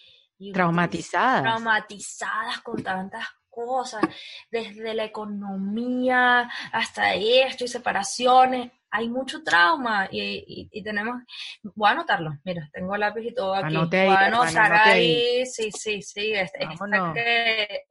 [0.53, 1.43] traumatizadas.
[1.43, 4.03] Traumatizadas con tantas cosas,
[4.51, 8.73] desde la economía hasta esto y separaciones.
[8.91, 11.23] Hay mucho trauma y, tenemos,
[11.63, 13.77] voy a anotarlo, mira, tengo lápiz y todo aquí.
[13.77, 17.87] voy a anotar ahí, sí, sí, sí, este, este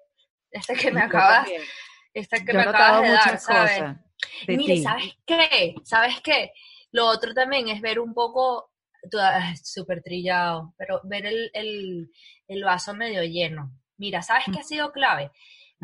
[0.53, 1.47] este que me acabas,
[2.13, 3.83] que me acabas de dar, ¿sabes?
[4.47, 5.75] Mire, ¿sabes qué?
[5.83, 6.51] ¿Sabes qué?
[6.91, 8.71] Lo otro también es ver un poco,
[9.63, 12.11] súper trillado, pero ver el, el,
[12.47, 13.71] el, vaso medio lleno.
[13.97, 15.31] Mira, ¿sabes qué ha sido clave?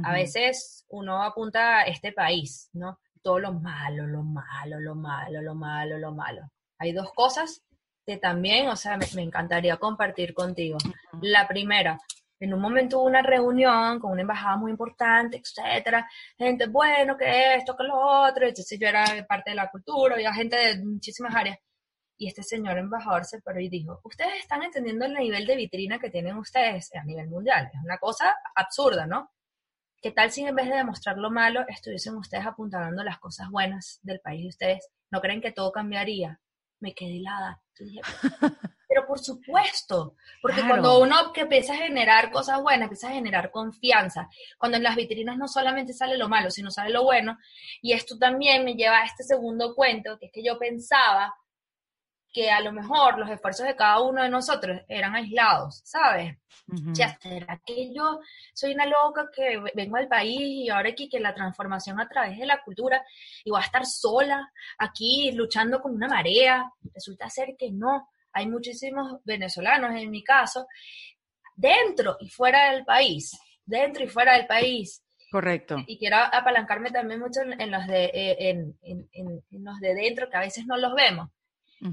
[0.03, 2.99] A veces uno apunta a este país, ¿no?
[3.22, 6.49] Todo lo malo, lo malo, lo malo, lo malo, lo malo.
[6.78, 7.63] Hay dos cosas
[8.05, 10.78] que también, o sea, me, me encantaría compartir contigo.
[11.22, 11.99] La primera,
[12.39, 17.55] en un momento hubo una reunión con una embajada muy importante, etcétera, gente, bueno, que
[17.55, 21.35] esto, que lo otro, entonces yo era parte de la cultura, había gente de muchísimas
[21.35, 21.57] áreas,
[22.17, 25.99] y este señor embajador se paró y dijo, ustedes están entendiendo el nivel de vitrina
[25.99, 29.31] que tienen ustedes a nivel mundial, es una cosa absurda, ¿no?
[30.01, 33.99] ¿Qué tal si en vez de demostrar lo malo, estuviesen ustedes apuntando las cosas buenas
[34.01, 34.89] del país de ustedes?
[35.11, 36.39] ¿No creen que todo cambiaría?
[36.79, 37.61] Me quedé helada.
[37.77, 37.89] Pero
[39.10, 44.30] por supuesto, porque cuando uno que empieza a generar cosas buenas, empieza a generar confianza,
[44.60, 47.39] cuando en las vitrinas no solamente sale lo malo, sino sale lo bueno,
[47.82, 51.36] y esto también me lleva a este segundo cuento, que es que yo pensaba
[52.32, 56.38] que a lo mejor los esfuerzos de cada uno de nosotros eran aislados, ¿sabes?
[56.93, 58.20] Ya será que yo
[58.53, 62.38] soy una loca que vengo al país y ahora aquí que la transformación a través
[62.38, 63.03] de la cultura
[63.43, 66.72] y voy a estar sola aquí luchando con una marea.
[66.93, 70.67] Resulta ser que no hay muchísimos venezolanos, en mi caso,
[71.55, 75.03] dentro y fuera del país, dentro y fuera del país.
[75.32, 75.77] Correcto.
[75.86, 78.49] Y quiero apalancarme también mucho en, los, de, eh,
[78.82, 81.30] en, los de dentro, que a veces no los vemos,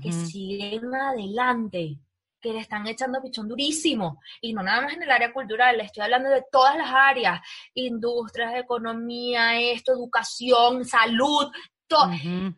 [0.03, 1.99] que siguen adelante,
[2.41, 4.20] que le están echando pichón durísimo.
[4.41, 7.41] Y no nada más en el área cultural, le estoy hablando de todas las áreas,
[7.74, 11.51] industrias, economía, esto, educación, salud,
[11.87, 12.11] todo.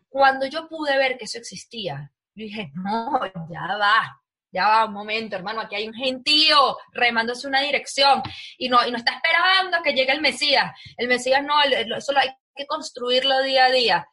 [0.07, 3.19] Cuando yo pude ver que eso existía, yo dije, no,
[3.49, 4.21] ya va,
[4.51, 8.21] ya va un momento, hermano, aquí hay un gentío remándose una dirección
[8.57, 10.71] y no, y no está esperando que llegue el Mesías.
[10.97, 14.07] El Mesías no, eso lo hay que construirlo día a día.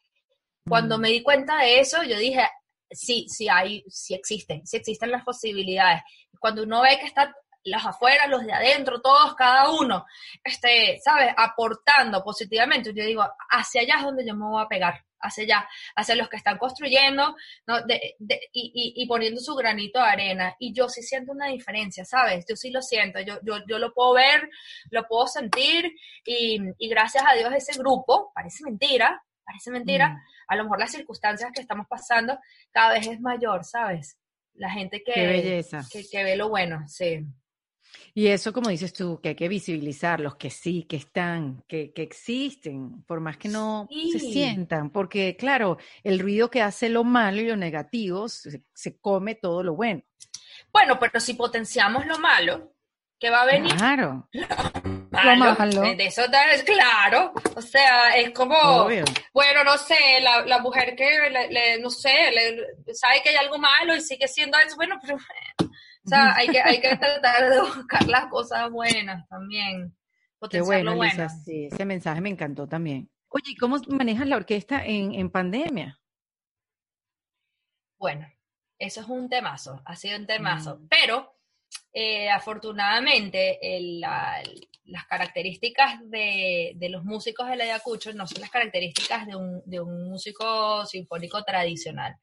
[0.68, 1.00] Cuando mm.
[1.00, 2.48] me di cuenta de eso, yo dije,
[2.90, 6.02] sí, sí hay, sí existen, sí existen las posibilidades.
[6.38, 7.32] Cuando uno ve que están
[7.64, 10.04] los afuera, los de adentro, todos, cada uno,
[10.44, 11.34] este, ¿sabes?
[11.36, 15.68] Aportando positivamente, yo digo, hacia allá es donde yo me voy a pegar hacia allá,
[15.94, 17.82] hacia los que están construyendo ¿no?
[17.82, 18.16] de,
[18.52, 20.56] y, y, poniendo su granito de arena.
[20.58, 22.44] Y yo sí siento una diferencia, ¿sabes?
[22.48, 24.48] Yo sí lo siento, yo, yo, yo lo puedo ver,
[24.90, 25.92] lo puedo sentir
[26.24, 30.18] y, y, gracias a Dios ese grupo, parece mentira, parece mentira, mm.
[30.48, 32.38] a lo mejor las circunstancias que estamos pasando
[32.70, 34.18] cada vez es mayor, ¿sabes?
[34.54, 37.26] La gente que, que, que ve lo bueno, sí.
[38.14, 41.92] Y eso, como dices tú, que hay que visibilizar los que sí, que están, que,
[41.92, 47.04] que existen, por más que no se sientan, porque claro, el ruido que hace lo
[47.04, 48.62] malo y lo negativo se,
[49.00, 50.02] come todo lo bueno.
[50.72, 52.72] Bueno, pero si potenciamos lo malo,
[53.18, 53.74] ¿qué va a venir?
[53.74, 54.28] Claro.
[55.24, 55.80] Lo malo.
[55.80, 56.22] De eso
[56.52, 57.32] es claro.
[57.54, 58.84] O sea, es como,
[59.32, 63.56] bueno, no sé, la, la mujer que, le, no sé, le, sabe que hay algo
[63.56, 65.16] malo y sigue siendo eso, bueno, pero
[66.06, 69.94] o sea, hay que, hay que tratar de buscar las cosas buenas también.
[70.48, 73.10] Qué bueno, Lisa, sí, ese mensaje me encantó también.
[73.28, 75.98] Oye, ¿y cómo manejas la orquesta en, en pandemia?
[77.98, 78.26] Bueno,
[78.78, 80.88] eso es un temazo, ha sido un temazo, mm.
[80.88, 81.34] pero
[81.92, 83.58] eh, afortunadamente
[83.90, 89.62] las características de, de, los músicos de la Ayacucho no son las características de un,
[89.64, 92.14] de un músico sinfónico tradicional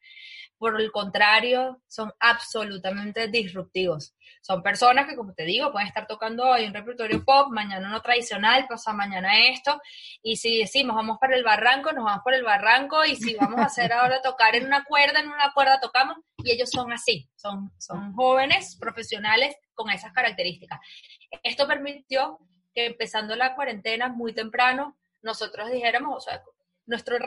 [0.63, 4.15] por el contrario, son absolutamente disruptivos.
[4.41, 8.01] Son personas que, como te digo, pueden estar tocando hoy un repertorio pop, mañana uno
[8.01, 9.81] tradicional, pasa mañana esto,
[10.21, 13.59] y si decimos vamos para el barranco, nos vamos por el barranco, y si vamos
[13.59, 17.29] a hacer ahora tocar en una cuerda, en una cuerda tocamos, y ellos son así,
[17.35, 20.79] son, son jóvenes, profesionales con esas características.
[21.43, 22.39] Esto permitió
[22.73, 26.41] que empezando la cuarentena muy temprano, nosotros dijéramos, o sea,
[26.85, 27.17] nuestro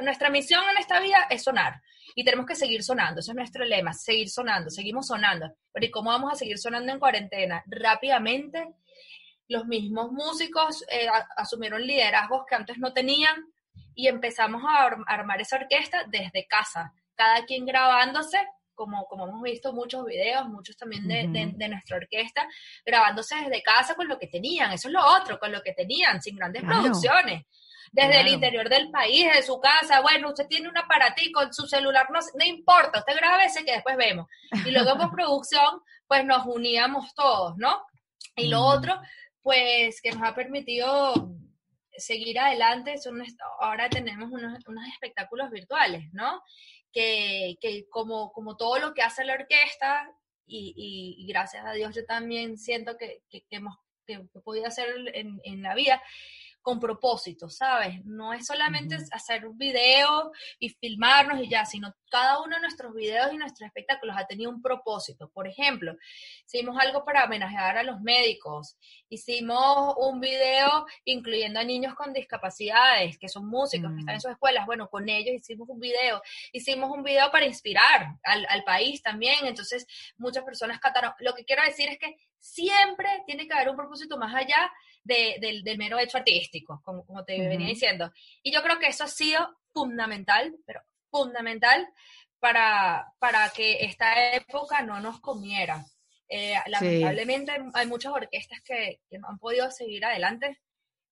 [0.00, 1.80] nuestra misión en esta vida es sonar
[2.14, 5.52] y tenemos que seguir sonando, ese es nuestro lema, seguir sonando, seguimos sonando.
[5.72, 7.62] Pero ¿y cómo vamos a seguir sonando en cuarentena?
[7.66, 8.68] Rápidamente,
[9.48, 13.44] los mismos músicos eh, asumieron liderazgos que antes no tenían
[13.94, 18.38] y empezamos a armar esa orquesta desde casa, cada quien grabándose
[18.74, 22.44] como, como hemos visto muchos videos, muchos también de, de, nuestra orquesta,
[22.84, 26.20] grabándose desde casa con lo que tenían, eso es lo otro, con lo que tenían,
[26.20, 27.44] sin grandes producciones
[27.92, 31.66] desde el interior del país, de su casa, bueno, usted tiene un aparatico en su
[31.66, 34.26] celular, no, no importa, usted grabe ese que después vemos.
[34.64, 37.84] Y luego por producción, pues nos uníamos todos, ¿no?
[38.36, 39.00] Y lo otro,
[39.42, 41.34] pues que nos ha permitido
[41.96, 43.22] seguir adelante, son,
[43.60, 44.58] ahora tenemos unos,
[44.92, 46.42] espectáculos virtuales, ¿no?
[46.92, 50.10] Que, que, como, como todo lo que hace la orquesta,
[50.46, 53.76] y, y, gracias a Dios yo también siento que, que, hemos
[54.06, 56.02] que, podido hacer en, en la vida,
[56.64, 58.02] con propósito, ¿sabes?
[58.06, 62.94] No es solamente hacer un video y filmarnos y ya, sino cada uno de nuestros
[62.94, 65.28] videos y nuestros espectáculos ha tenido un propósito.
[65.28, 65.94] Por ejemplo,
[66.46, 68.78] hicimos algo para homenajear a los médicos,
[69.10, 74.22] hicimos un video incluyendo a niños con discapacidades, que son músicos, que están en mm.
[74.22, 78.64] sus escuelas, bueno, con ellos hicimos un video, hicimos un video para inspirar al, al
[78.64, 79.86] país también, entonces
[80.16, 81.12] muchas personas cataron.
[81.18, 84.72] Lo que quiero decir es que siempre tiene que haber un propósito más allá
[85.04, 88.10] del, mero hecho artístico, como, como te venía diciendo.
[88.42, 90.80] Y yo creo que eso ha sido fundamental, pero
[91.10, 91.86] fundamental
[92.40, 95.84] para, para que esta época no nos comiera.
[96.28, 100.60] Eh, lamentablemente hay muchas orquestas que, no han podido seguir adelante.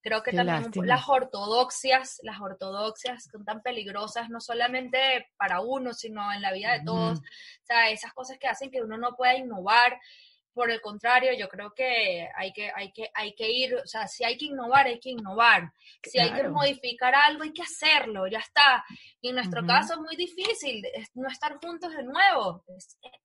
[0.01, 6.33] Creo que también las ortodoxias, las ortodoxias son tan peligrosas, no solamente para uno, sino
[6.33, 7.19] en la vida de todos.
[7.19, 9.97] O sea, esas cosas que hacen que uno no pueda innovar,
[10.53, 14.07] por el contrario, yo creo que hay que, hay que, hay que ir, o sea,
[14.07, 15.73] si hay que innovar, hay que innovar.
[16.03, 18.83] Si hay que modificar algo, hay que hacerlo, ya está.
[19.21, 20.85] Y en nuestro caso es muy difícil
[21.15, 22.63] no estar juntos de nuevo.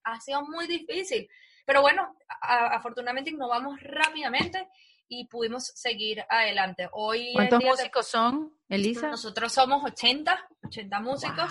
[0.05, 1.29] ha sido muy difícil.
[1.67, 4.69] Pero bueno, afortunadamente innovamos rápidamente
[5.07, 6.89] y pudimos seguir adelante.
[6.93, 9.09] Hoy ¿Cuántos músicos son, Elisa?
[9.09, 11.51] Nosotros somos 80, 80 músicos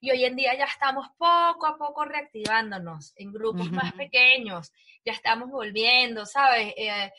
[0.00, 4.72] y hoy en día ya estamos poco a poco reactivándonos en grupos más pequeños,
[5.04, 6.72] ya estamos volviendo, ¿sabes?
[6.76, 7.12] Eh,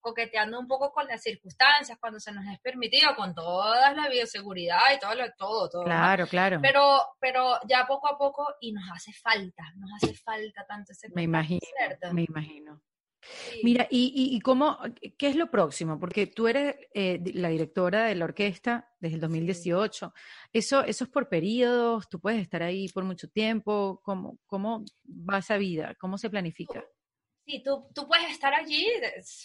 [0.00, 4.94] coqueteando un poco con las circunstancias, cuando se nos es permitido, con toda la bioseguridad
[4.94, 5.84] y todo, lo, todo, todo.
[5.84, 6.58] Claro, claro.
[6.60, 11.08] Pero, pero ya poco a poco, y nos hace falta, nos hace falta tanto ese
[11.14, 11.60] Me imagino,
[12.12, 12.82] me imagino.
[13.62, 14.78] Mira, y, y, cómo,
[15.18, 15.98] qué es lo próximo?
[15.98, 20.12] Porque tú eres eh, la directora de la orquesta desde el 2018.
[20.52, 24.00] Eso, eso es por periodos, tú puedes estar ahí por mucho tiempo.
[24.02, 25.94] ¿Cómo, cómo va esa vida?
[25.98, 26.84] ¿Cómo se planifica?
[27.44, 28.86] Sí, tú, tú puedes estar allí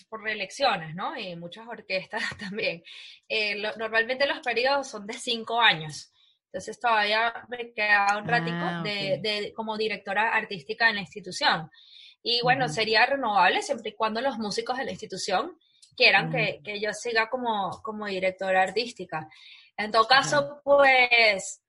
[0.07, 1.17] por reelecciones, ¿no?
[1.17, 2.83] Y muchas orquestas también.
[3.27, 6.13] Eh, normalmente los periodos son de cinco años.
[6.45, 11.69] Entonces todavía me queda un ratico ah, de, de, como directora artística en la institución.
[12.29, 15.57] Y bueno, sería renovable siempre y cuando los músicos de la institución
[15.95, 19.29] quieran que, que, yo siga como, como directora artística.
[19.77, 21.61] En todo caso, pues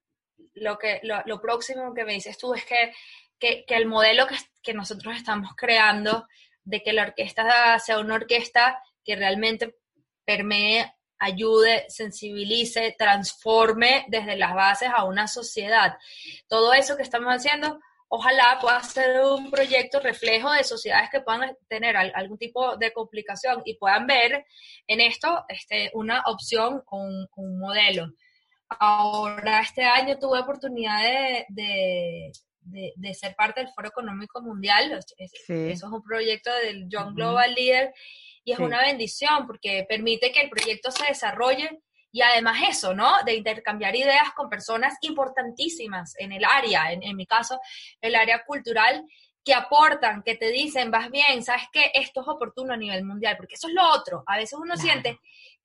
[0.55, 2.91] lo, que, lo, lo, próximo que me dices tú es que,
[3.39, 6.27] que, que el modelo que, que, nosotros estamos creando
[6.65, 9.77] de que la orquesta sea una orquesta que realmente
[10.25, 15.97] permee, ayude, sensibilice, transforme desde las bases a una sociedad.
[16.49, 17.79] Todo eso que estamos haciendo
[18.09, 23.61] ojalá pueda ser un proyecto reflejo de sociedades que puedan tener algún tipo de complicación
[23.65, 24.45] y puedan ver
[24.87, 28.11] en esto este, una opción o un, modelo.
[28.67, 31.01] Ahora, este año tuve oportunidad
[31.49, 32.31] de,
[32.61, 34.99] de, ser parte del Foro Económico Mundial.
[35.17, 37.93] Eso es un proyecto del Young Global Leader
[38.43, 41.81] y es una bendición porque permite que el proyecto se desarrolle
[42.11, 43.23] y además eso, ¿no?
[43.23, 47.59] De intercambiar ideas con personas importantísimas en el área, en, mi caso,
[48.01, 49.05] el área cultural,
[49.43, 53.37] que aportan, que te dicen, vas bien, sabes que esto es oportuno a nivel mundial,
[53.37, 54.23] porque eso es lo otro.
[54.27, 55.19] A veces uno siente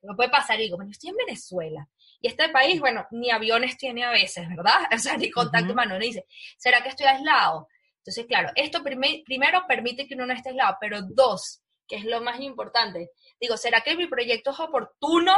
[0.04, 1.88] no puede pasar y digo, bueno, estoy en Venezuela.
[2.20, 4.74] Y este país, bueno, ni aviones tiene a veces, ¿verdad?
[4.94, 5.96] O sea, ni contacto humano.
[5.96, 6.26] Uno dice,
[6.56, 7.68] ¿será que estoy aislado?
[7.98, 12.20] Entonces, claro, esto primero permite que uno no esté aislado, pero dos, que es lo
[12.20, 13.10] más importante,
[13.40, 15.32] digo, ¿será que mi proyecto es oportuno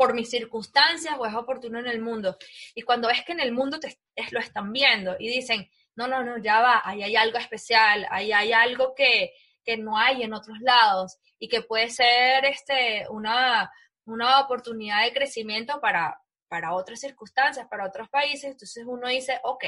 [0.00, 2.38] por mis circunstancias o es oportuno en el mundo.
[2.74, 3.98] Y cuando ves que en el mundo te,
[4.30, 8.32] lo están viendo y dicen, no, no, no, ya va, ahí hay algo especial, ahí
[8.32, 13.70] hay algo que, que no hay en otros lados y que puede ser este, una,
[14.06, 16.18] una oportunidad de crecimiento para,
[16.48, 18.52] para otras circunstancias, para otros países.
[18.52, 19.64] Entonces uno dice, ok,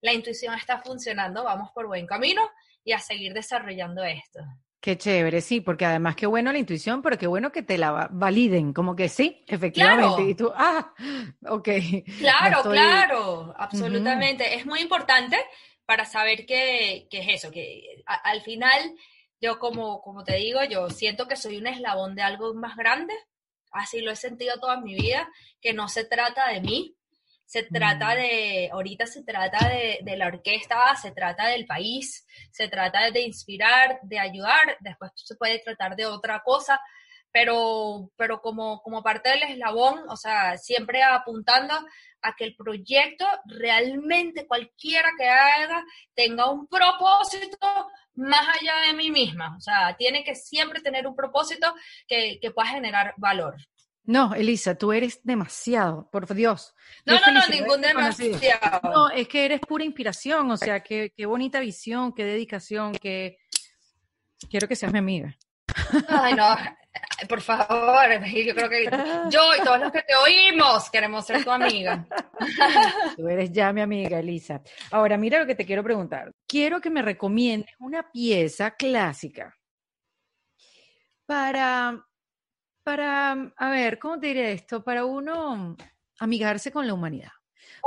[0.00, 2.48] la intuición está funcionando, vamos por buen camino
[2.84, 4.38] y a seguir desarrollando esto.
[4.80, 8.08] Qué chévere, sí, porque además qué bueno la intuición, pero qué bueno que te la
[8.10, 10.22] validen, como que sí, efectivamente.
[10.22, 10.92] Y tú, ah,
[11.48, 11.68] ok.
[12.18, 14.54] Claro, claro, absolutamente.
[14.54, 15.36] Es muy importante
[15.86, 18.94] para saber qué, qué es eso, que al final
[19.40, 23.14] yo como, como te digo, yo siento que soy un eslabón de algo más grande,
[23.70, 25.28] así lo he sentido toda mi vida,
[25.60, 26.96] que no se trata de mí,
[27.46, 28.16] se trata mm.
[28.16, 33.20] de, ahorita se trata de, de, la orquesta, se trata del país, se trata de
[33.22, 36.80] inspirar, de ayudar, después se puede tratar de otra cosa,
[37.30, 41.74] pero, pero como, como parte del eslabón, o sea, siempre apuntando
[42.22, 49.10] a que el proyecto realmente cualquiera que haga tenga un propósito más allá de mí
[49.10, 51.74] misma, o sea, tiene que siempre tener un propósito
[52.08, 53.54] que, que pueda generar valor.
[54.06, 56.74] No, Elisa, tú eres demasiado, por Dios.
[57.04, 58.80] No, no, no, ningún demasiado.
[58.84, 63.38] No, es que eres pura inspiración, o sea, qué, qué bonita visión, qué dedicación, que
[64.48, 65.36] quiero que seas mi amiga.
[66.08, 66.56] Ay, no,
[67.28, 68.84] por favor, yo creo que
[69.30, 72.06] yo y todos los que te oímos queremos ser tu amiga.
[73.16, 74.62] Tú eres ya mi amiga, Elisa.
[74.90, 76.32] Ahora, mira lo que te quiero preguntar.
[76.46, 79.54] Quiero que me recomiendes una pieza clásica
[81.26, 82.06] para
[82.86, 84.84] para, a ver, ¿cómo te diré esto?
[84.84, 85.76] Para uno
[86.20, 87.32] amigarse con la humanidad,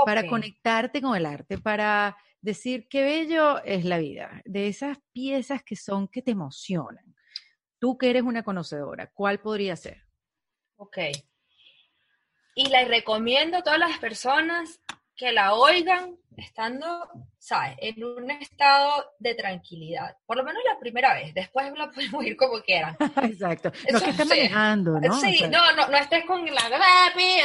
[0.04, 5.64] para conectarte con el arte, para decir qué bello es la vida, de esas piezas
[5.64, 7.16] que son que te emocionan.
[7.80, 10.04] Tú que eres una conocedora, ¿cuál podría ser?
[10.76, 10.98] Ok.
[12.56, 14.82] Y la recomiendo a todas las personas
[15.20, 17.76] que la oigan estando, ¿sabes?
[17.80, 20.16] En un estado de tranquilidad.
[20.26, 21.34] Por lo menos la primera vez.
[21.34, 22.96] Después la pueden oír como quieran.
[23.24, 23.70] Exacto.
[23.92, 25.20] Lo que estás manejando, ¿no?
[25.20, 26.70] Sí, no, no, no estés con la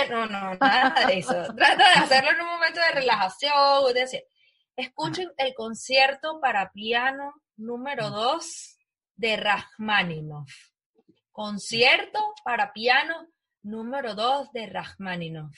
[0.08, 1.32] no, no, nada de eso.
[1.56, 4.22] Trata de hacerlo en un momento de relajación, de decir,
[4.76, 8.78] escuchen el concierto para piano número 2
[9.16, 10.52] de Rachmaninoff.
[11.32, 13.26] Concierto para piano
[13.62, 15.56] número 2 de Rachmaninoff.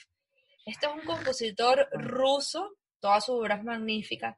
[0.66, 4.36] Este es un compositor ruso, toda su obra es magnífica,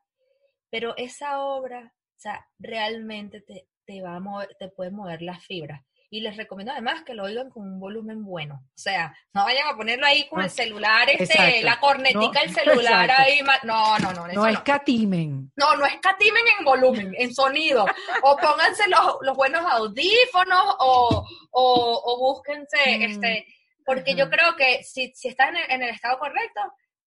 [0.71, 5.43] pero esa obra, o sea, realmente te, te va a mover, te puede mover las
[5.45, 5.83] fibras.
[6.11, 8.55] y les recomiendo además que lo oigan con un volumen bueno.
[8.57, 13.11] O sea, no vayan a ponerlo ahí con el celular, este, la cornetica del celular
[13.11, 13.41] ahí.
[13.65, 14.27] No, no, no.
[14.29, 15.51] No escatimen.
[15.57, 17.87] No, no escatimen en volumen, en sonido.
[18.23, 23.47] o pónganse los, buenos audífonos o, o, búsquense, mm, este,
[23.89, 26.61] porque yo creo que si, si estás en el, estado correcto,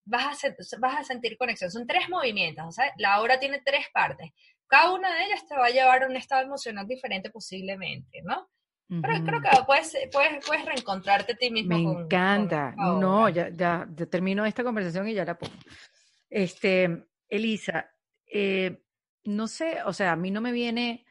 [0.04, 1.70] vas a, vas a sentir conexión.
[1.70, 4.32] Son tres movimientos, o sea, la obra tiene tres partes.
[4.66, 8.50] Cada una de ellas te va a llevar a un estado emocional diferente posiblemente, ¿no?
[8.90, 11.78] Pero creo que puedes, puedes, puedes reencontrarte a ti mismo.
[11.78, 12.74] Me encanta.
[12.76, 15.54] no, ya, ya, termino esta conversación y ya la pongo.
[16.32, 17.92] Este, Elisa,
[18.26, 18.82] eh,
[19.26, 21.06] no sé, o sea, a mí no me viene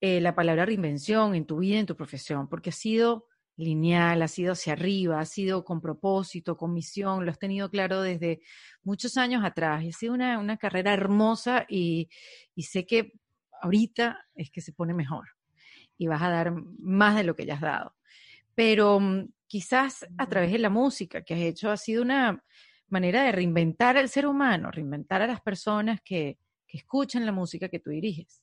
[0.00, 4.28] eh, la palabra reinvención en tu vida, en tu profesión, porque ha sido lineal, ha
[4.28, 8.40] sido hacia arriba, ha sido con propósito, con misión, lo has tenido claro desde
[8.82, 9.84] muchos años atrás.
[9.84, 12.08] Y ha sido una, una carrera hermosa y,
[12.54, 13.12] y sé que
[13.62, 15.28] ahorita es que se pone mejor
[15.96, 17.94] y vas a dar más de lo que ya has dado.
[18.54, 22.42] Pero mm, quizás a través de la música que has hecho ha sido una
[22.88, 27.68] manera de reinventar al ser humano, reinventar a las personas que, que escuchan la música
[27.68, 28.42] que tú diriges.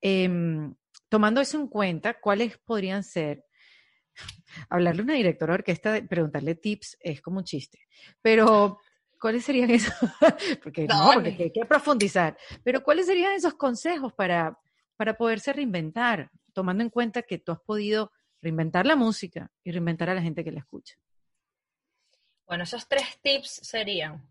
[0.00, 0.74] Em,
[1.08, 3.44] tomando eso en cuenta, ¿cuáles podrían ser?
[4.68, 7.80] Hablarle a una directora de orquesta, preguntarle tips es como un chiste,
[8.22, 8.78] pero
[9.20, 9.94] ¿cuáles serían esos?
[10.62, 14.58] porque no, porque hay que profundizar, pero ¿cuáles serían esos consejos para,
[14.96, 16.30] para poderse reinventar?
[16.54, 20.42] tomando en cuenta que tú has podido reinventar la música y reinventar a la gente
[20.42, 20.94] que la escucha?
[22.46, 24.30] Bueno, esos tres tips serían,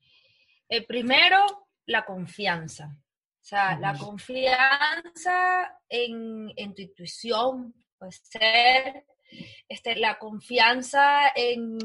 [0.70, 2.96] el primero, la confianza.
[2.96, 9.06] O sea, la confianza en, en, tu intuición, puede ser
[9.68, 11.78] este, la confianza en,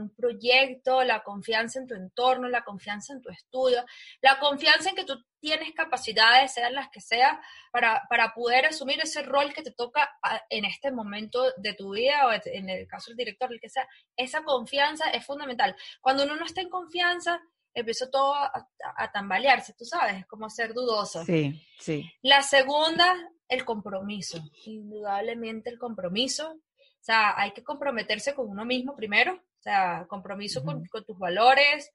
[0.00, 3.84] un proyecto, la confianza en tu entorno, la confianza en tu estudio,
[4.20, 7.38] la confianza en que tú tienes capacidades, sean las que sean,
[7.72, 10.10] para, poder asumir ese rol que te toca
[10.48, 13.88] en este momento de tu vida o en el caso del director, el que sea.
[14.16, 15.74] Esa confianza es fundamental.
[16.00, 17.40] Cuando uno no está en confianza,
[17.74, 21.24] empieza todo a, a, tambalearse, tú sabes, es como ser dudoso.
[21.24, 22.10] Sí, sí.
[22.22, 23.16] La segunda
[23.50, 26.52] el compromiso, indudablemente el compromiso.
[26.52, 31.90] O sea, hay que comprometerse con uno mismo primero, o sea, compromiso con, tus valores,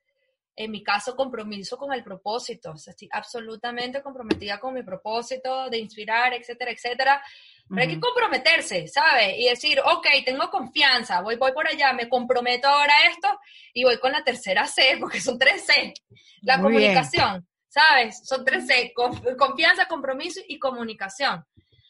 [0.57, 2.72] en mi caso, compromiso con el propósito.
[2.72, 7.23] O sea, estoy absolutamente comprometida con mi propósito de inspirar, etcétera, etcétera.
[7.68, 9.36] Pero hay que comprometerse, ¿sabes?
[9.38, 13.40] Y decir, ok, tengo confianza, voy, voy por allá, me comprometo ahora a esto
[13.73, 15.94] y voy con la tercera C, porque son tres C.
[16.41, 17.48] La comunicación.
[17.76, 18.26] ¿Sabes?
[18.26, 18.94] Son tres C,
[19.38, 21.46] confianza, compromiso y comunicación.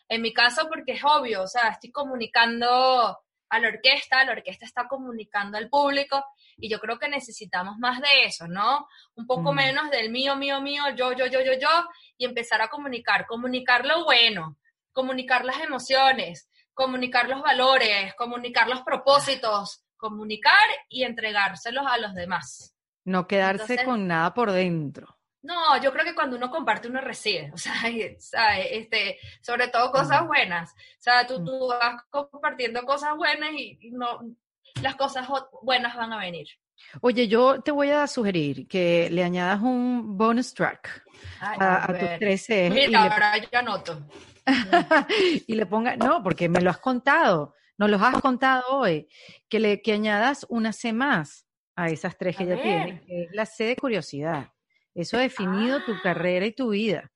[0.07, 4.65] En mi caso, porque es obvio, o sea, estoy comunicando a la orquesta, la orquesta
[4.65, 6.23] está comunicando al público
[6.57, 8.87] y yo creo que necesitamos más de eso, ¿no?
[9.15, 9.55] Un poco mm.
[9.55, 11.69] menos del mío, mío, mío, yo, yo, yo, yo, yo
[12.17, 14.57] y empezar a comunicar, comunicar lo bueno,
[14.91, 22.75] comunicar las emociones, comunicar los valores, comunicar los propósitos, comunicar y entregárselos a los demás.
[23.03, 25.14] No quedarse con nada por dentro.
[25.45, 27.73] No, yo creo que cuando uno comparte, uno recibe, o sea,
[28.71, 30.71] Este, sobre todo cosas buenas.
[30.71, 34.21] O sea, tú, tú vas compartiendo cosas buenas y, no,
[34.81, 35.27] las cosas
[35.61, 36.47] buenas van a venir.
[36.99, 41.03] Oye, yo te voy a sugerir que le añadas un bonus track
[41.39, 42.69] a, tus 13.
[42.71, 44.05] Mira, ahora yo anoto.
[45.47, 49.07] y le ponga, no, porque me lo has contado, no los has contado hoy,
[49.47, 51.45] que le que añadas una C más
[51.75, 54.49] a esas tres que ya tienes, que es la C de curiosidad.
[54.95, 57.11] Eso ha definido tu carrera y tu vida.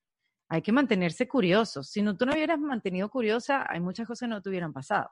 [0.48, 1.82] Hay que mantenerse curioso.
[1.82, 5.10] Si no, tú no hubieras mantenido curiosa, hay muchas cosas que no te hubieran pasado.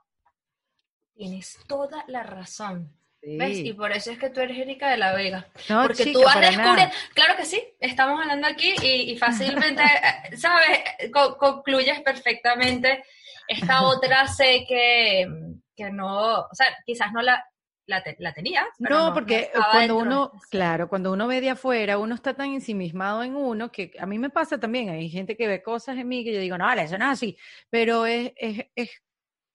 [1.14, 2.92] Tienes toda la razón.
[3.22, 3.58] ¿Ves?
[3.58, 5.48] Y por eso es que tú eres Erika de la Vega.
[5.82, 9.82] Porque tú vas a descubrir, claro que sí, estamos hablando aquí y, fácilmente,
[10.30, 11.10] eh, ¿sabes?
[11.38, 13.02] concluyes perfectamente.
[13.48, 15.26] Esta otra sé que,
[15.74, 17.44] que no, o sea, quizás no la,
[17.88, 18.66] la, la tenías.
[18.78, 23.34] no, porque cuando uno, claro, cuando uno ve de afuera, uno está tan ensimismado en
[23.34, 26.34] uno que a mí me pasa también, hay gente que ve cosas en mí que
[26.34, 27.36] yo digo, no, vale, eso no es así,
[27.70, 28.90] pero es, es, es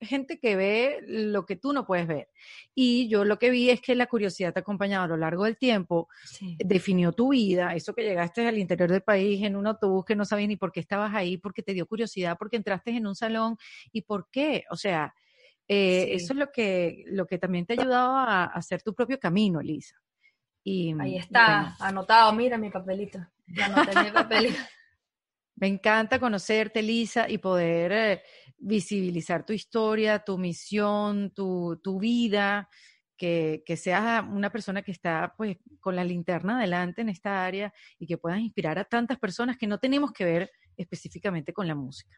[0.02, 2.30] gente que ve lo que tú no puedes ver.
[2.74, 5.46] Y yo lo que vi es que la curiosidad te ha acompañado a lo largo
[5.46, 6.10] del tiempo,
[6.58, 10.26] definió tu vida, eso que llegaste al interior del país en un autobús que no
[10.26, 13.58] sabías ni por qué estabas ahí, porque te dio curiosidad, porque entraste en un salón
[13.92, 15.14] y por qué, o sea,
[15.68, 19.20] eh, eso es lo que, lo que también te ha ayudado a, hacer tu propio
[19.20, 19.96] camino, Elisa.
[20.64, 23.20] Y, Ahí está, anotado, mira mi papelito.
[23.62, 24.58] Anoté mi papelito.
[25.56, 28.24] Me encanta conocerte, Elisa, y poder eh,
[28.58, 32.68] visibilizar tu historia, tu misión, tu, tu vida,
[33.16, 37.72] que, que, seas una persona que está pues con la linterna adelante en esta área
[38.00, 41.76] y que puedas inspirar a tantas personas que no tenemos que ver específicamente con la
[41.76, 42.18] música.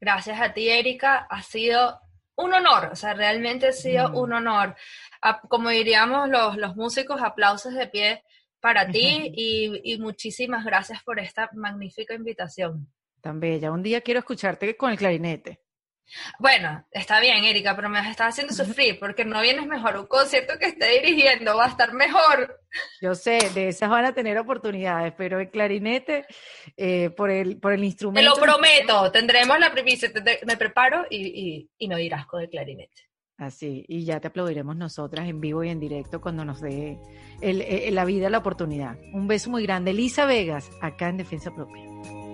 [0.00, 1.26] Gracias a ti, Erika.
[1.28, 1.98] Ha sido
[2.38, 4.16] un honor, o sea, realmente ha sido mm.
[4.16, 4.76] un honor.
[5.48, 8.24] como diríamos los, los músicos, aplausos de pie
[8.60, 12.90] para ti y, y, muchísimas gracias por esta magnífica invitación.
[13.20, 13.72] Tan bella.
[13.72, 15.60] Un día quiero escucharte con el clarinete.
[16.38, 19.96] Bueno, está bien, Erika, pero me estás haciendo sufrir porque no vienes mejor.
[19.96, 22.60] Un concierto que esté dirigiendo va a estar mejor.
[23.00, 26.26] Yo sé, de esas van a tener oportunidades, pero el clarinete,
[26.76, 28.34] eh, por, el, por el instrumento.
[28.34, 30.10] Te lo prometo, tendremos la primicia.
[30.46, 33.08] me preparo y, y, no dirás con el clarinete.
[33.36, 36.98] Así, y ya te aplaudiremos nosotras en vivo y en directo cuando nos dé
[37.40, 38.98] la vida la oportunidad.
[39.12, 39.92] Un beso muy grande.
[39.92, 41.87] Elisa Vegas, acá en Defensa Propia.